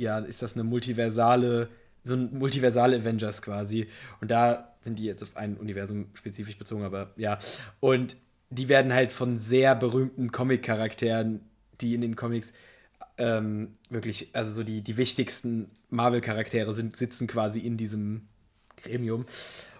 ja, 0.00 0.18
ist 0.18 0.40
das 0.40 0.54
eine 0.54 0.64
multiversale, 0.64 1.68
so 2.04 2.14
ein 2.14 2.38
multiversale 2.38 2.96
Avengers 2.96 3.42
quasi. 3.42 3.88
Und 4.22 4.30
da 4.30 4.74
sind 4.80 4.98
die 4.98 5.04
jetzt 5.04 5.22
auf 5.22 5.36
ein 5.36 5.58
Universum 5.58 6.06
spezifisch 6.14 6.56
bezogen, 6.56 6.84
aber 6.84 7.10
ja. 7.16 7.38
Und 7.80 8.16
die 8.48 8.70
werden 8.70 8.94
halt 8.94 9.12
von 9.12 9.36
sehr 9.36 9.74
berühmten 9.74 10.32
Comic-Charakteren, 10.32 11.40
die 11.82 11.94
in 11.94 12.00
den 12.00 12.16
Comics 12.16 12.52
ähm, 13.18 13.72
wirklich, 13.90 14.30
also 14.32 14.52
so 14.52 14.64
die, 14.64 14.82
die 14.82 14.96
wichtigsten 14.96 15.70
Marvel-Charaktere 15.90 16.72
sind, 16.72 16.96
sitzen 16.96 17.26
quasi 17.26 17.60
in 17.60 17.76
diesem 17.76 18.28
Gremium. 18.76 19.26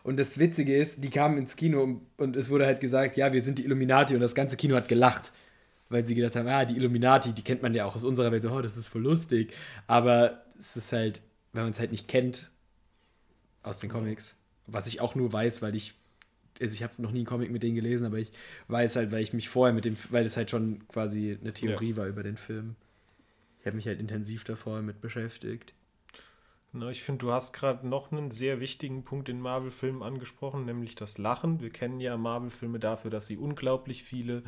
Und 0.03 0.19
das 0.19 0.39
Witzige 0.39 0.77
ist, 0.77 1.03
die 1.03 1.11
kamen 1.11 1.39
ins 1.39 1.57
Kino 1.57 2.01
und 2.17 2.37
es 2.37 2.51
wurde 2.51 2.67
halt 2.67 2.81
gesagt, 2.81 3.17
ja, 3.17 3.33
wir 3.33 3.43
sind 3.43 3.59
die 3.59 3.65
Illuminati 3.65 4.15
und 4.15 4.21
das 4.21 4.35
ganze 4.35 4.57
Kino 4.57 4.77
hat 4.77 4.89
gelacht, 4.89 5.33
weil 5.89 6.05
sie 6.05 6.15
gedacht 6.15 6.37
haben, 6.37 6.49
ah, 6.49 6.65
die 6.65 6.77
Illuminati, 6.77 7.33
die 7.33 7.43
kennt 7.43 7.63
man 7.63 7.75
ja 7.75 7.85
auch 7.85 7.97
aus 7.97 8.05
unserer 8.05 8.33
Welt, 8.33 8.43
so, 8.43 8.51
oh, 8.51 8.63
das 8.63 8.77
ist 8.77 8.89
voll 8.89 9.03
lustig. 9.03 9.55
Aber 9.87 10.43
es 10.59 10.77
ist 10.77 10.93
halt, 10.93 11.23
wenn 11.53 11.63
man 11.63 11.73
es 11.73 11.81
halt 11.81 11.93
nicht 11.93 12.09
kennt 12.09 12.51
aus 13.63 13.79
den 13.79 13.91
Comics, 13.91 14.35
was 14.67 14.87
ich 14.87 15.01
auch 15.01 15.15
nur 15.15 15.33
weiß, 15.33 15.63
weil 15.63 15.77
ich, 15.77 15.95
also 16.61 16.75
ich 16.75 16.83
habe 16.83 17.01
noch 17.01 17.11
nie 17.11 17.21
einen 17.21 17.27
Comic 17.27 17.51
mit 17.51 17.63
denen 17.63 17.75
gelesen, 17.75 18.07
aber 18.07 18.19
ich 18.19 18.31
weiß 18.69 18.97
halt, 18.97 19.13
weil 19.13 19.23
ich 19.23 19.33
mich 19.33 19.49
vorher 19.49 19.75
mit 19.75 19.85
dem, 19.85 19.97
weil 20.11 20.27
es 20.27 20.37
halt 20.37 20.51
schon 20.51 20.87
quasi 20.89 21.39
eine 21.41 21.53
Theorie 21.53 21.91
ja. 21.91 21.97
war 21.97 22.07
über 22.07 22.23
den 22.23 22.37
Film. 22.37 22.77
Ich 23.61 23.67
habe 23.67 23.77
mich 23.77 23.87
halt 23.87 24.01
intensiv 24.01 24.45
davor 24.45 24.83
mit 24.83 25.01
beschäftigt. 25.01 25.73
Na, 26.73 26.91
ich 26.91 27.03
finde, 27.03 27.27
du 27.27 27.33
hast 27.33 27.53
gerade 27.53 27.87
noch 27.87 28.13
einen 28.13 28.31
sehr 28.31 28.59
wichtigen 28.59 29.05
Punkt 29.05 29.29
in 29.29 29.41
Marvel-Filmen 29.41 30.03
angesprochen, 30.03 30.65
nämlich 30.65 30.95
das 30.95 31.19
Lachen. 31.19 31.61
Wir 31.61 31.71
kennen 31.71 32.01
ja 32.01 32.17
Marvel-Filme 32.17 32.79
dafür, 32.79 33.11
dass 33.11 33.27
sie 33.27 33.37
unglaublich 33.37 34.03
viele 34.03 34.43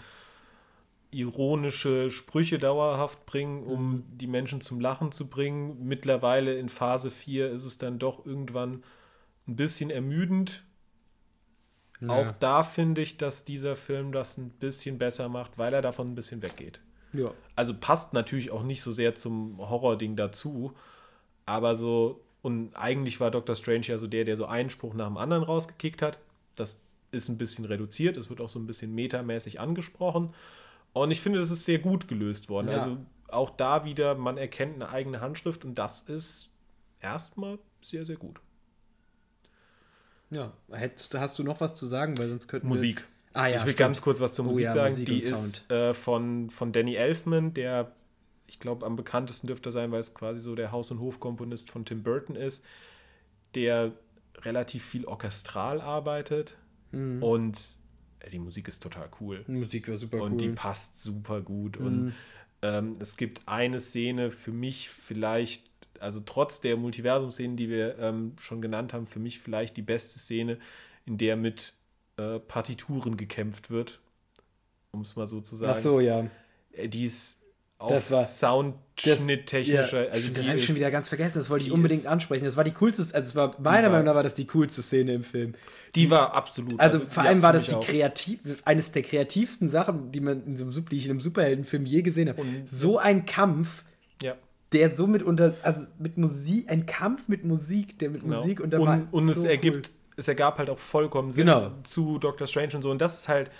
ironische 1.11 2.11
Sprüche 2.11 2.59
dauerhaft 2.59 3.27
bringen, 3.27 3.63
um 3.63 3.91
mhm. 3.91 4.05
die 4.11 4.27
Menschen 4.27 4.61
zum 4.61 4.81
Lachen 4.81 5.13
zu 5.13 5.29
bringen. 5.29 5.87
Mittlerweile 5.87 6.59
in 6.59 6.69
Phase 6.69 7.11
4 7.11 7.51
ist 7.51 7.67
es 7.67 7.79
dann 7.79 7.99
doch 7.99 8.25
irgendwann 8.27 8.83
ein 9.47 9.57
bisschen 9.57 9.91
ermüdend. 9.91 10.65
Ja. 12.09 12.15
Auch 12.15 12.33
da 12.33 12.63
finde 12.63 13.03
ich, 13.03 13.17
dass 13.17 13.45
dieser 13.45 13.77
Film 13.77 14.13
das 14.13 14.39
ein 14.39 14.51
bisschen 14.51 14.99
besser 14.99 15.29
macht, 15.29 15.59
weil 15.59 15.73
er 15.75 15.83
davon 15.83 16.13
ein 16.13 16.15
bisschen 16.15 16.43
weggeht. 16.43 16.81
Ja. 17.13 17.31
Also 17.57 17.75
passt 17.75 18.13
natürlich 18.13 18.51
auch 18.51 18.63
nicht 18.63 18.83
so 18.83 18.93
sehr 18.93 19.15
zum 19.15 19.59
Horror-Ding 19.59 20.17
dazu, 20.17 20.75
aber 21.47 21.77
so, 21.77 22.21
und 22.43 22.75
eigentlich 22.75 23.21
war 23.21 23.31
Dr. 23.31 23.55
Strange 23.57 23.87
ja 23.87 23.99
so 23.99 24.07
der, 24.07 24.25
der 24.25 24.37
so 24.37 24.47
einen 24.47 24.71
Spruch 24.71 24.95
nach 24.95 25.07
dem 25.07 25.17
anderen 25.17 25.43
rausgekickt 25.43 26.03
hat. 26.03 26.19
Das 26.57 26.81
ist 27.11 27.29
ein 27.29 27.39
bisschen 27.39 27.65
reduziert, 27.65 28.17
es 28.17 28.29
wird 28.29 28.41
auch 28.41 28.49
so 28.49 28.59
ein 28.59 28.67
bisschen 28.67 28.95
metamäßig 28.95 29.61
angesprochen. 29.61 30.35
Und 30.93 31.11
ich 31.11 31.21
finde, 31.21 31.39
das 31.39 31.51
ist 31.51 31.65
sehr 31.65 31.79
gut 31.79 32.09
gelöst 32.09 32.49
worden. 32.49 32.69
Ja. 32.69 32.75
Also 32.75 32.97
auch 33.29 33.51
da 33.51 33.85
wieder, 33.85 34.15
man 34.15 34.37
erkennt 34.37 34.75
eine 34.75 34.89
eigene 34.91 35.21
Handschrift 35.21 35.65
und 35.65 35.77
das 35.77 36.03
ist 36.03 36.51
erstmal 37.01 37.59
sehr, 37.81 38.05
sehr 38.05 38.17
gut. 38.17 38.41
Ja, 40.31 40.53
hast 40.71 41.39
du 41.39 41.45
noch 41.45 41.61
was 41.61 41.75
zu 41.75 41.87
sagen, 41.87 42.19
weil 42.19 42.29
sonst 42.29 42.49
könnten 42.49 42.69
Musik. 42.69 43.05
ah, 43.35 43.47
ja, 43.47 43.57
ich 43.57 43.65
will 43.65 43.73
stimmt. 43.73 43.79
ganz 43.79 44.03
kurz 44.03 44.21
was 44.21 44.35
zur 44.35 44.45
Musik 44.45 44.65
oh, 44.65 44.67
ja, 44.67 44.73
sagen. 44.73 44.93
Musik 44.93 45.07
Die 45.07 45.21
ist 45.21 45.71
äh, 45.71 45.95
von, 45.95 46.51
von 46.51 46.73
Danny 46.73 46.95
Elfman, 46.95 47.55
der 47.55 47.93
ich 48.47 48.61
glaube, 48.61 48.85
am 48.87 48.97
bekanntesten 48.97 49.47
dürfte 49.47 49.71
er 49.71 49.73
sein, 49.73 49.93
weil 49.93 50.01
es 50.01 50.15
quasi 50.15 50.41
so 50.41 50.55
der 50.55 50.73
Haus- 50.73 50.91
und 50.91 51.01
Hofkomponist 51.01 51.71
von 51.71 51.85
Tim 51.85 52.03
Burton 52.03 52.37
ist, 52.37 52.65
der 53.55 53.93
relativ 54.39 54.85
viel 54.85 55.07
orchestral 55.07 55.81
arbeitet 55.81 56.57
mhm. 56.93 57.23
und 57.23 57.77
äh, 58.21 58.31
die 58.31 58.39
Musik 58.39 58.69
ist 58.69 58.83
total 58.83 59.09
cool. 59.21 59.45
Die 59.47 59.53
Musik 59.53 59.89
war 59.89 59.97
super 59.97 60.17
und 60.17 60.23
cool. 60.23 60.31
Und 60.33 60.39
die 60.39 60.49
passt 60.51 61.01
super 61.01 61.41
gut. 61.41 61.81
Mhm. 61.81 61.87
Und 61.87 62.15
ähm, 62.63 62.97
es 63.01 63.17
gibt 63.17 63.43
eine 63.47 63.81
Szene 63.81 64.31
für 64.31 64.53
mich 64.53 64.91
vielleicht, 64.91 65.71
also 66.01 66.21
trotz 66.21 66.61
der 66.61 66.77
Multiversum-Szenen, 66.77 67.57
die 67.57 67.69
wir 67.69 67.99
ähm, 67.99 68.33
schon 68.39 68.61
genannt 68.63 68.93
haben, 68.93 69.07
für 69.07 69.21
mich 69.21 69.41
vielleicht 69.41 69.77
die 69.77 69.83
beste 69.83 70.19
Szene, 70.19 70.59
in 71.07 71.19
der 71.19 71.37
mit 71.37 71.75
äh, 72.17 72.39
Partituren 72.39 73.17
gekämpft 73.17 73.71
wird. 73.71 74.01
Um 74.93 75.03
es 75.03 75.17
mal 75.17 75.27
so 75.27 75.41
zu 75.41 75.57
sagen. 75.57 75.73
Ach 75.77 75.81
so, 75.81 76.01
ja. 76.01 76.27
Äh, 76.73 76.89
die 76.89 77.05
ist 77.05 77.45
das 77.89 78.11
war 78.11 78.25
Soundschnitttechnischer. 78.25 80.07
Ja, 80.07 80.11
also 80.11 80.33
das 80.33 80.47
habe 80.49 80.59
ich 80.59 80.65
schon 80.65 80.77
wieder 80.77 80.91
ganz 80.91 81.09
vergessen. 81.09 81.39
Das 81.39 81.51
wollte 81.51 81.65
ich 81.65 81.73
unbedingt 81.73 82.07
ansprechen. 82.07 82.45
Das 82.45 82.57
war 82.57 82.65
die 82.65 82.73
coolste, 82.73 83.03
also 83.03 83.29
es 83.29 83.37
war 83.37 83.55
meiner 83.61 83.91
Meinung 83.91 84.07
nach 84.07 84.15
war 84.15 84.23
das 84.23 84.35
die 84.35 84.47
coolste 84.47 84.83
Szene 84.83 85.15
im 85.15 85.25
Film. 85.25 85.55
Die, 85.95 86.03
die 86.03 86.11
war 86.11 86.35
absolut. 86.35 86.79
Also, 86.81 86.99
also 86.99 87.11
vor 87.11 87.25
allem 87.25 87.43
war 87.43 87.53
das 87.53 87.67
die 87.67 87.75
kreativ, 87.75 88.41
eines 88.65 88.93
der 88.93 89.03
kreativsten 89.03 89.69
Sachen, 89.69 90.13
die 90.13 90.21
man 90.21 90.45
in 90.47 90.57
so 90.57 90.65
einem, 90.65 90.89
die 90.89 90.97
ich 90.97 91.05
in 91.05 91.11
einem 91.11 91.21
Superheldenfilm 91.21 91.87
je 91.87 92.03
gesehen 92.03 92.29
habe. 92.29 92.41
Und, 92.41 92.71
so 92.71 92.99
ein 92.99 93.27
Kampf. 93.27 93.83
Ja. 94.23 94.37
Der 94.75 94.95
so 94.95 95.07
mit 95.07 95.23
unter, 95.23 95.55
also 95.63 95.87
mit 95.99 96.19
Musik, 96.19 96.71
ein 96.71 96.85
Kampf 96.87 97.29
mit 97.29 97.45
Musik, 97.45 97.99
der 97.99 98.11
mit 98.11 98.23
genau. 98.23 98.37
Musik 98.37 98.61
und, 98.61 98.75
und, 98.75 99.09
und 99.13 99.27
so 99.29 99.33
es 99.33 99.45
ergibt, 99.45 99.89
cool. 99.89 100.15
es 100.17 100.29
ergab 100.29 100.59
halt 100.59 100.69
auch 100.69 100.79
vollkommen 100.79 101.31
Sinn 101.31 101.47
genau. 101.47 101.71
zu 101.85 102.19
Doctor 102.19 102.47
Strange 102.47 102.75
und 102.75 102.83
so. 102.83 102.91
Und 102.91 103.01
das 103.01 103.15
ist 103.15 103.29
halt, 103.29 103.51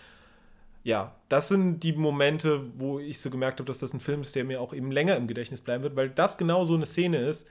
ja, 0.83 1.15
das 1.29 1.49
sind 1.49 1.81
die 1.81 1.93
Momente, 1.93 2.63
wo 2.77 2.99
ich 2.99 3.21
so 3.21 3.31
gemerkt 3.31 3.59
habe, 3.59 3.67
dass 3.67 3.79
das 3.79 3.95
ein 3.95 4.01
Film 4.01 4.21
ist, 4.21 4.35
der 4.35 4.45
mir 4.45 4.61
auch 4.61 4.75
eben 4.75 4.91
länger 4.91 5.17
im 5.17 5.27
Gedächtnis 5.27 5.63
bleiben 5.63 5.83
wird, 5.83 5.97
weil 5.97 6.11
das 6.11 6.37
genau 6.37 6.65
so 6.65 6.75
eine 6.75 6.87
Szene 6.87 7.19
ist, 7.19 7.49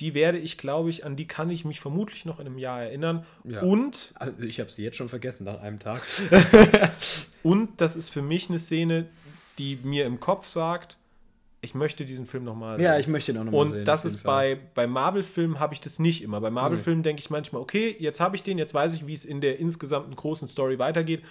die 0.00 0.14
werde 0.14 0.38
ich, 0.38 0.58
glaube 0.58 0.90
ich, 0.90 1.04
an 1.04 1.16
die 1.16 1.26
kann 1.26 1.50
ich 1.50 1.64
mich 1.64 1.80
vermutlich 1.80 2.24
noch 2.24 2.40
in 2.40 2.46
einem 2.46 2.58
Jahr 2.58 2.82
erinnern. 2.82 3.24
Ja. 3.44 3.62
Und. 3.62 4.12
Also 4.16 4.42
ich 4.42 4.60
habe 4.60 4.70
sie 4.70 4.82
jetzt 4.82 4.96
schon 4.96 5.08
vergessen 5.08 5.44
nach 5.44 5.60
einem 5.60 5.78
Tag. 5.78 6.02
und 7.42 7.80
das 7.80 7.96
ist 7.96 8.10
für 8.10 8.22
mich 8.22 8.48
eine 8.48 8.58
Szene, 8.58 9.06
die 9.58 9.78
mir 9.82 10.04
im 10.06 10.18
Kopf 10.18 10.48
sagt, 10.48 10.98
ich 11.64 11.74
möchte 11.74 12.04
diesen 12.04 12.26
Film 12.26 12.44
nochmal 12.44 12.76
sehen. 12.76 12.84
Ja, 12.84 12.98
ich 12.98 13.08
möchte 13.08 13.32
ihn 13.32 13.38
auch 13.38 13.44
nochmal 13.44 13.68
sehen. 13.68 13.78
Und 13.80 13.84
das 13.86 14.04
ist 14.04 14.22
bei, 14.22 14.58
bei 14.74 14.86
Marvel-Filmen 14.86 15.58
habe 15.58 15.74
ich 15.74 15.80
das 15.80 15.98
nicht 15.98 16.22
immer. 16.22 16.40
Bei 16.40 16.50
Marvel-Filmen 16.50 17.02
denke 17.02 17.20
ich 17.20 17.30
manchmal, 17.30 17.62
okay, 17.62 17.96
jetzt 17.98 18.20
habe 18.20 18.36
ich 18.36 18.42
den, 18.42 18.58
jetzt 18.58 18.74
weiß 18.74 18.94
ich, 18.94 19.06
wie 19.06 19.14
es 19.14 19.24
in 19.24 19.40
der 19.40 19.58
insgesamten 19.58 20.14
großen 20.14 20.46
Story 20.46 20.78
weitergeht. 20.78 21.22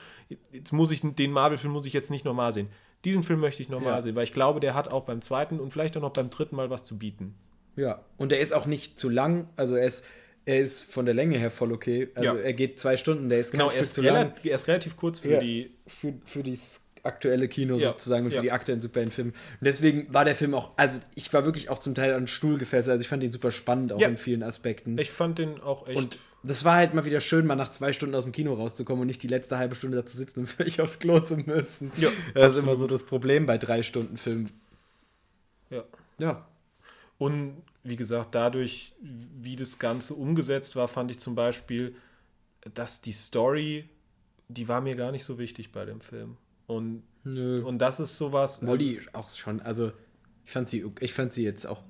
Jetzt 0.52 0.74
muss 0.74 0.92
ich 0.92 1.02
den 1.04 1.32
Marvel-Film 1.32 1.72
muss 1.72 1.86
ich 1.86 1.94
jetzt 1.94 2.12
nicht 2.12 2.26
nochmal 2.26 2.52
sehen. 2.52 2.68
Diesen 3.06 3.24
Film 3.24 3.40
möchte 3.40 3.62
ich 3.62 3.70
nochmal 3.70 3.94
ja. 3.94 4.02
sehen, 4.02 4.16
weil 4.16 4.24
ich 4.24 4.34
glaube, 4.34 4.60
der 4.60 4.74
hat 4.74 4.92
auch 4.92 5.04
beim 5.04 5.22
zweiten 5.22 5.60
und 5.60 5.72
vielleicht 5.72 5.96
auch 5.98 6.02
noch 6.02 6.14
beim 6.14 6.30
dritten 6.30 6.56
Mal 6.56 6.70
was 6.70 6.84
zu 6.84 6.98
bieten. 6.98 7.36
Ja, 7.76 8.04
und 8.18 8.32
der 8.32 8.40
ist 8.40 8.54
auch 8.54 8.66
nicht 8.66 8.98
zu 8.98 9.10
lang. 9.10 9.50
Also 9.56 9.76
er 9.76 9.86
ist, 9.88 10.06
er 10.46 10.60
ist 10.60 10.84
von 10.84 11.06
der 11.06 11.14
Länge 11.14 11.38
her 11.38 11.52
voll 11.52 11.72
okay. 11.72 12.10
Also 12.16 12.36
ja. 12.36 12.42
er 12.42 12.54
geht 12.54 12.80
zwei 12.80 12.98
Stunden, 12.98 13.30
der 13.30 13.40
ist 13.40 13.52
genau, 13.52 13.70
er 13.70 13.82
ist, 13.82 13.98
er 13.98 14.56
ist 14.56 14.68
relativ 14.68 14.98
kurz 14.98 15.20
für 15.20 15.34
ja, 15.34 15.40
die 15.40 15.72
für, 15.88 16.14
für 16.26 16.44
die 16.44 16.58
aktuelle 17.04 17.48
Kino 17.48 17.78
ja. 17.78 17.90
sozusagen 17.90 18.26
und 18.26 18.32
für 18.32 18.38
ja. 18.38 18.42
die 18.42 18.52
aktuellen 18.52 18.82
Superheldenfilme. 18.82 19.32
Und 19.32 19.66
deswegen 19.66 20.12
war 20.14 20.26
der 20.26 20.36
Film 20.36 20.54
auch, 20.54 20.72
also 20.78 20.98
ich 21.16 21.32
war 21.34 21.46
wirklich 21.46 21.70
auch 21.70 21.80
zum 21.80 21.96
Teil 21.96 22.14
an 22.14 22.22
den 22.22 22.28
Stuhl 22.28 22.58
gefesselt. 22.58 22.94
Also 22.94 23.02
ich 23.02 23.10
fand 23.10 23.24
ihn 23.24 23.32
super 23.32 23.52
spannend, 23.52 23.92
auch 23.92 24.00
ja. 24.00 24.08
in 24.08 24.18
vielen 24.18 24.42
Aspekten. 24.42 24.98
Ich 24.98 25.12
fand 25.12 25.40
den 25.40 25.62
auch 25.62 25.88
echt. 25.88 25.98
Und 25.98 26.18
das 26.44 26.66
war 26.66 26.76
halt 26.76 26.94
mal 26.94 27.06
wieder 27.06 27.22
schön, 27.22 27.46
mal 27.46 27.56
nach 27.56 27.72
zwei 27.72 27.94
Stunden 27.94 28.16
aus 28.16 28.24
dem 28.24 28.32
Kino 28.32 28.54
rauszukommen 28.54 29.02
und 29.02 29.08
nicht 29.08 29.22
die 29.22 29.28
letzte 29.28 29.58
halbe 29.58 29.76
Stunde 29.76 29.98
da 29.98 30.06
zu 30.06 30.18
sitzen 30.18 30.42
und 30.42 30.48
völlig 30.48 30.82
aufs 30.82 31.00
Klo 31.00 31.20
zu 31.20 31.38
müssen. 31.38 31.92
Ja, 31.98 32.10
das 32.34 32.44
absolut. 32.44 32.56
ist 32.56 32.64
immer 32.64 32.76
so 32.78 32.88
das 32.88 33.06
Problem 33.06 33.46
bei 33.46 33.58
drei 33.58 33.84
Stunden 33.84 34.18
Film. 34.18 34.50
Ja. 35.70 35.84
Ja. 36.20 36.48
Und 37.18 37.62
wie 37.84 37.96
gesagt, 37.98 38.34
dadurch, 38.34 38.94
wie 39.02 39.56
das 39.56 39.78
Ganze 39.78 40.14
umgesetzt 40.14 40.76
war, 40.76 40.88
fand 40.88 41.12
ich 41.12 41.20
zum 41.20 41.36
Beispiel, 41.36 41.96
dass 42.74 43.02
die 43.02 43.12
Story, 43.12 43.90
die 44.48 44.68
war 44.70 44.80
mir 44.80 44.96
gar 44.96 45.12
nicht 45.12 45.26
so 45.26 45.38
wichtig 45.38 45.72
bei 45.72 45.84
dem 45.84 46.00
Film. 46.00 46.38
Und, 46.68 47.04
und 47.26 47.78
das 47.80 48.00
ist 48.00 48.18
sowas. 48.18 48.62
Molly 48.62 48.98
also, 48.98 49.10
auch 49.14 49.30
schon, 49.30 49.62
also 49.62 49.92
ich 50.46 50.52
fand 50.52 50.70
sie, 50.70 50.86
ich 51.00 51.14
fand 51.14 51.34
sie 51.34 51.44
jetzt 51.44 51.66
auch 51.66 51.84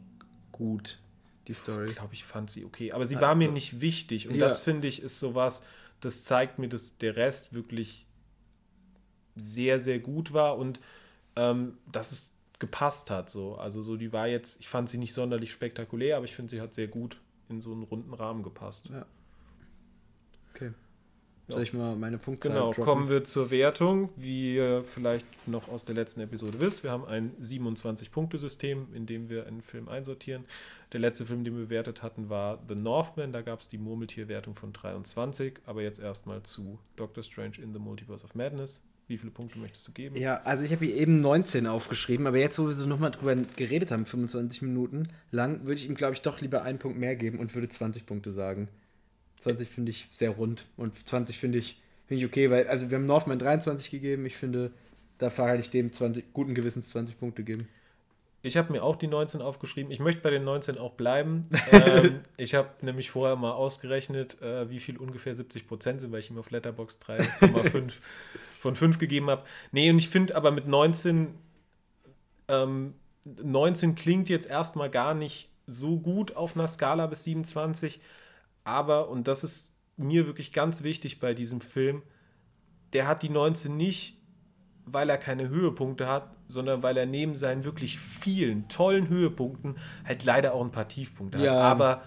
gut, 0.52 1.00
die 1.48 1.54
Story. 1.54 1.90
Ich 1.90 1.96
glaube, 1.96 2.14
ich 2.14 2.24
fand 2.24 2.50
sie 2.50 2.66
okay. 2.66 2.92
Aber 2.92 3.06
sie 3.06 3.20
war 3.20 3.36
mir 3.36 3.52
nicht 3.52 3.82
wichtig. 3.82 4.28
Und 4.28 4.36
ja. 4.36 4.46
das 4.48 4.60
finde 4.60 4.88
ich 4.88 5.02
ist 5.02 5.20
sowas, 5.20 5.66
das 6.00 6.24
zeigt 6.24 6.60
mir, 6.60 6.70
dass 6.70 6.98
der 6.98 7.16
Rest 7.16 7.54
wirklich 7.54 8.08
sehr, 9.36 9.80
sehr 9.80 10.00
gut 10.00 10.34
war 10.34 10.58
und 10.58 10.80
ähm, 11.36 11.78
dass 11.92 12.12
es 12.12 12.34
gepasst 12.60 13.10
hat. 13.10 13.30
So. 13.30 13.56
Also 13.56 13.82
so, 13.82 13.98
die 13.98 14.14
war 14.14 14.28
jetzt, 14.28 14.60
ich 14.60 14.70
fand 14.70 14.90
sie 14.90 14.98
nicht 14.98 15.14
sonderlich 15.14 15.52
spektakulär, 15.52 16.18
aber 16.18 16.26
ich 16.26 16.36
finde, 16.36 16.52
sie 16.52 16.62
hat 16.62 16.74
sehr 16.74 16.88
gut 16.88 17.20
in 17.50 17.62
so 17.62 17.72
einen 17.72 17.84
runden 17.84 18.14
Rahmen 18.14 18.44
gepasst. 18.44 18.90
Ja. 18.90 19.06
Okay. 20.54 20.72
Soll 21.50 21.64
ich 21.64 21.74
mal 21.74 21.96
meine 21.98 22.18
Punkte 22.18 22.48
Genau, 22.48 22.68
droppen? 22.68 22.84
kommen 22.84 23.10
wir 23.10 23.24
zur 23.26 23.52
Wertung. 23.52 24.10
Wie 24.16 24.56
ihr 24.56 24.84
vielleicht 24.86 25.26
noch 25.48 25.68
aus 25.68 25.84
der 25.84 25.94
letzten 25.94 26.22
Episode 26.22 26.60
wisst, 26.62 26.84
wir 26.84 26.92
haben 26.92 27.06
ein 27.06 27.32
27-Punkte-System, 27.42 28.88
in 28.94 29.06
dem 29.06 29.30
wir 29.30 29.46
einen 29.46 29.62
Film 29.62 29.90
einsortieren. 29.90 30.46
Der 30.94 31.00
letzte 31.00 31.26
Film, 31.26 31.44
den 31.44 31.56
wir 31.58 31.66
bewertet 31.66 32.02
hatten, 32.04 32.30
war 32.30 32.60
The 32.68 32.76
Northman. 32.76 33.32
Da 33.34 33.42
gab 33.42 33.60
es 33.62 33.68
die 33.68 33.78
Murmeltierwertung 33.78 34.56
von 34.56 34.72
23. 34.74 35.60
Aber 35.66 35.82
jetzt 35.82 36.00
erstmal 36.00 36.44
zu 36.44 36.80
Doctor 36.96 37.24
Strange 37.24 37.58
in 37.62 37.74
the 37.74 37.80
Multiverse 37.80 38.24
of 38.24 38.36
Madness. 38.36 38.84
Wie 39.08 39.18
viele 39.18 39.32
Punkte 39.32 39.60
möchtest 39.60 39.86
du 39.88 39.92
geben? 39.92 40.16
Ja, 40.16 40.38
also 40.46 40.64
ich 40.64 40.72
habe 40.72 40.86
hier 40.86 40.96
eben 40.96 41.20
19 41.20 41.68
aufgeschrieben, 41.68 42.26
aber 42.26 42.38
jetzt, 42.38 42.58
wo 42.58 42.68
wir 42.68 42.74
so 42.74 42.88
nochmal 42.88 43.12
drüber 43.12 43.36
geredet 43.58 43.92
haben, 43.92 44.06
25 44.06 44.62
Minuten 44.62 45.10
lang, 45.30 45.66
würde 45.66 45.76
ich 45.76 45.90
ihm, 45.90 45.96
glaube 45.96 46.14
ich, 46.14 46.22
doch 46.22 46.40
lieber 46.40 46.64
einen 46.64 46.80
Punkt 46.80 46.98
mehr 46.98 47.18
geben 47.18 47.40
und 47.40 47.54
würde 47.54 47.68
20 47.68 48.06
Punkte 48.06 48.32
sagen. 48.32 48.70
20 49.44 49.68
finde 49.68 49.92
ich 49.92 50.08
sehr 50.10 50.32
rund 50.32 50.66
und 50.78 51.08
20 51.08 51.38
finde 51.38 51.60
ich, 51.60 51.82
find 52.08 52.22
ich 52.22 52.26
okay, 52.26 52.50
weil, 52.50 52.68
also 52.68 52.90
wir 52.90 52.98
haben 52.98 53.06
Northman 53.06 53.40
23 53.40 53.92
gegeben, 53.92 54.26
ich 54.26 54.36
finde, 54.36 54.72
Da 55.18 55.30
kann 55.30 55.60
ich 55.60 55.70
dem 55.70 55.92
20, 55.92 56.34
guten 56.34 56.56
Gewissens 56.56 56.90
20 56.90 57.20
Punkte 57.20 57.44
geben. 57.44 57.68
Ich 58.42 58.58
habe 58.58 58.74
mir 58.74 58.84
auch 58.84 58.98
die 58.98 59.08
19 59.08 59.42
aufgeschrieben. 59.42 59.90
Ich 59.92 60.00
möchte 60.00 60.22
bei 60.22 60.30
den 60.30 60.44
19 60.44 60.78
auch 60.78 60.94
bleiben. 60.94 61.50
ähm, 61.72 62.20
ich 62.36 62.56
habe 62.56 62.70
nämlich 62.82 63.10
vorher 63.10 63.38
mal 63.38 63.52
ausgerechnet, 63.52 64.42
äh, 64.42 64.70
wie 64.70 64.80
viel 64.80 64.98
ungefähr 64.98 65.34
70 65.34 65.68
Prozent 65.68 66.02
sind, 66.02 66.12
weil 66.12 66.20
ich 66.20 66.30
ihm 66.30 66.38
auf 66.38 66.52
Letterbox 66.52 67.00
3,5 67.08 67.94
von 68.60 68.76
5 68.76 68.98
gegeben 68.98 69.30
habe. 69.30 69.44
Nee, 69.72 69.90
und 69.90 69.98
ich 69.98 70.10
finde 70.10 70.36
aber 70.36 70.52
mit 70.52 70.68
19, 70.68 71.36
ähm, 72.50 72.96
19 73.26 73.96
klingt 73.96 74.28
jetzt 74.28 74.50
erstmal 74.50 74.90
gar 74.90 75.14
nicht 75.14 75.50
so 75.66 76.00
gut 76.00 76.36
auf 76.36 76.56
einer 76.56 76.68
Skala 76.68 77.08
bis 77.08 77.24
27. 77.24 78.02
Aber, 78.64 79.10
und 79.10 79.28
das 79.28 79.44
ist 79.44 79.74
mir 79.98 80.26
wirklich 80.28 80.54
ganz 80.54 80.84
wichtig 80.84 81.20
bei 81.20 81.34
diesem 81.34 81.62
Film, 81.62 82.02
der 82.94 83.08
hat 83.08 83.24
die 83.24 83.30
19 83.30 83.76
nicht 83.76 84.18
weil 84.86 85.10
er 85.10 85.18
keine 85.18 85.50
Höhepunkte 85.50 86.08
hat, 86.08 86.36
sondern 86.48 86.84
weil 86.84 86.98
er 86.98 87.06
neben 87.06 87.36
seinen 87.36 87.64
wirklich 87.64 87.98
vielen 88.00 88.68
tollen 88.68 89.10
Höhepunkten 89.10 89.78
halt 90.06 90.24
leider 90.24 90.54
auch 90.54 90.64
ein 90.64 90.72
paar 90.72 90.88
Tiefpunkte 90.88 91.40
ja. 91.40 91.52
hat. 91.52 91.60
Aber 91.60 92.04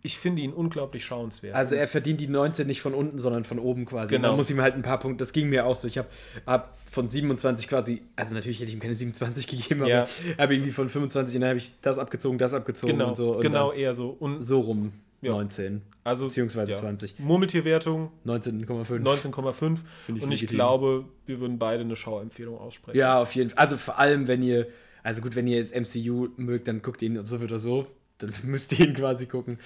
ich 0.00 0.16
finde 0.16 0.42
ihn 0.42 0.52
unglaublich 0.52 1.04
schauenswert. 1.04 1.54
Also 1.54 1.74
er 1.74 1.88
verdient 1.88 2.20
die 2.20 2.28
19 2.28 2.66
nicht 2.66 2.80
von 2.80 2.94
unten, 2.94 3.18
sondern 3.18 3.44
von 3.44 3.58
oben 3.58 3.84
quasi. 3.84 4.14
Genau. 4.14 4.28
Man 4.28 4.36
muss 4.36 4.50
ihm 4.50 4.60
halt 4.60 4.74
ein 4.74 4.82
paar 4.82 4.98
Punkte, 4.98 5.24
das 5.24 5.32
ging 5.32 5.48
mir 5.48 5.66
auch 5.66 5.74
so. 5.74 5.88
Ich 5.88 5.98
habe 5.98 6.08
hab 6.46 6.78
von 6.90 7.10
27 7.10 7.68
quasi, 7.68 8.02
also 8.16 8.34
natürlich 8.34 8.60
hätte 8.60 8.68
ich 8.68 8.74
ihm 8.74 8.80
keine 8.80 8.96
27 8.96 9.46
gegeben, 9.46 9.82
aber 9.82 9.90
ja. 9.90 10.06
habe 10.38 10.54
irgendwie 10.54 10.72
von 10.72 10.88
25 10.88 11.34
und 11.34 11.40
dann 11.42 11.50
habe 11.50 11.58
ich 11.58 11.72
das 11.82 11.98
abgezogen, 11.98 12.38
das 12.38 12.54
abgezogen 12.54 12.94
genau, 12.94 13.08
und 13.08 13.16
so. 13.16 13.32
Und 13.32 13.42
genau, 13.42 13.72
eher 13.72 13.92
so. 13.92 14.10
Und 14.10 14.42
so 14.42 14.60
rum. 14.60 14.92
Ja. 15.20 15.32
19. 15.32 15.82
Also, 16.04 16.26
beziehungsweise 16.26 16.72
ja. 16.72 16.78
20. 16.78 17.18
Murmeltierwertung 17.18 18.12
19,5. 18.24 19.02
19,5. 19.02 19.78
Ich 20.14 20.22
und 20.22 20.32
ich 20.32 20.46
glaube, 20.46 21.06
wir 21.26 21.40
würden 21.40 21.58
beide 21.58 21.82
eine 21.82 21.96
Schauempfehlung 21.96 22.58
aussprechen. 22.58 22.98
Ja, 22.98 23.20
auf 23.20 23.34
jeden 23.34 23.50
Fall. 23.50 23.58
Also 23.58 23.76
vor 23.76 23.98
allem, 23.98 24.28
wenn 24.28 24.42
ihr, 24.42 24.68
also 25.02 25.20
gut, 25.20 25.34
wenn 25.34 25.46
ihr 25.46 25.58
jetzt 25.58 25.74
MCU 25.74 26.28
mögt, 26.36 26.68
dann 26.68 26.82
guckt 26.82 27.02
ihn 27.02 27.24
so 27.26 27.36
oder 27.38 27.58
so. 27.58 27.86
Dann 28.18 28.32
müsst 28.44 28.78
ihr 28.78 28.86
ihn 28.86 28.94
quasi 28.94 29.26
gucken. 29.26 29.58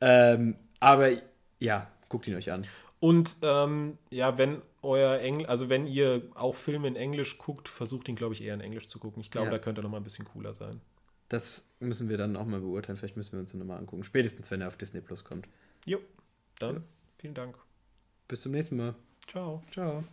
Ähm, 0.00 0.56
aber 0.80 1.10
ja, 1.58 1.90
guckt 2.08 2.26
ihn 2.26 2.34
euch 2.34 2.50
an. 2.50 2.66
Und 2.98 3.36
ähm, 3.42 3.98
ja, 4.10 4.38
wenn 4.38 4.62
euer 4.82 5.18
Englisch, 5.20 5.48
also 5.48 5.68
wenn 5.68 5.86
ihr 5.86 6.22
auch 6.34 6.54
Filme 6.54 6.88
in 6.88 6.96
Englisch 6.96 7.38
guckt, 7.38 7.68
versucht 7.68 8.08
ihn, 8.08 8.16
glaube 8.16 8.34
ich, 8.34 8.42
eher 8.42 8.54
in 8.54 8.60
Englisch 8.60 8.88
zu 8.88 8.98
gucken. 8.98 9.20
Ich 9.20 9.30
glaube, 9.30 9.48
ja. 9.48 9.52
da 9.52 9.58
könnte 9.58 9.80
er 9.80 9.84
nochmal 9.84 10.00
ein 10.00 10.04
bisschen 10.04 10.24
cooler 10.24 10.54
sein. 10.54 10.80
Das 11.28 11.64
müssen 11.80 12.08
wir 12.08 12.16
dann 12.16 12.36
auch 12.36 12.46
mal 12.46 12.60
beurteilen. 12.60 12.96
Vielleicht 12.96 13.16
müssen 13.16 13.32
wir 13.32 13.40
uns 13.40 13.52
nochmal 13.54 13.78
angucken. 13.78 14.04
Spätestens, 14.04 14.50
wenn 14.50 14.60
er 14.60 14.68
auf 14.68 14.76
Disney 14.76 15.00
Plus 15.00 15.24
kommt. 15.24 15.48
Jo, 15.84 15.98
dann 16.58 16.76
ja. 16.76 16.82
vielen 17.16 17.34
Dank. 17.34 17.56
Bis 18.28 18.42
zum 18.42 18.52
nächsten 18.52 18.76
Mal. 18.76 18.94
Ciao. 19.26 19.62
Ciao. 19.70 20.04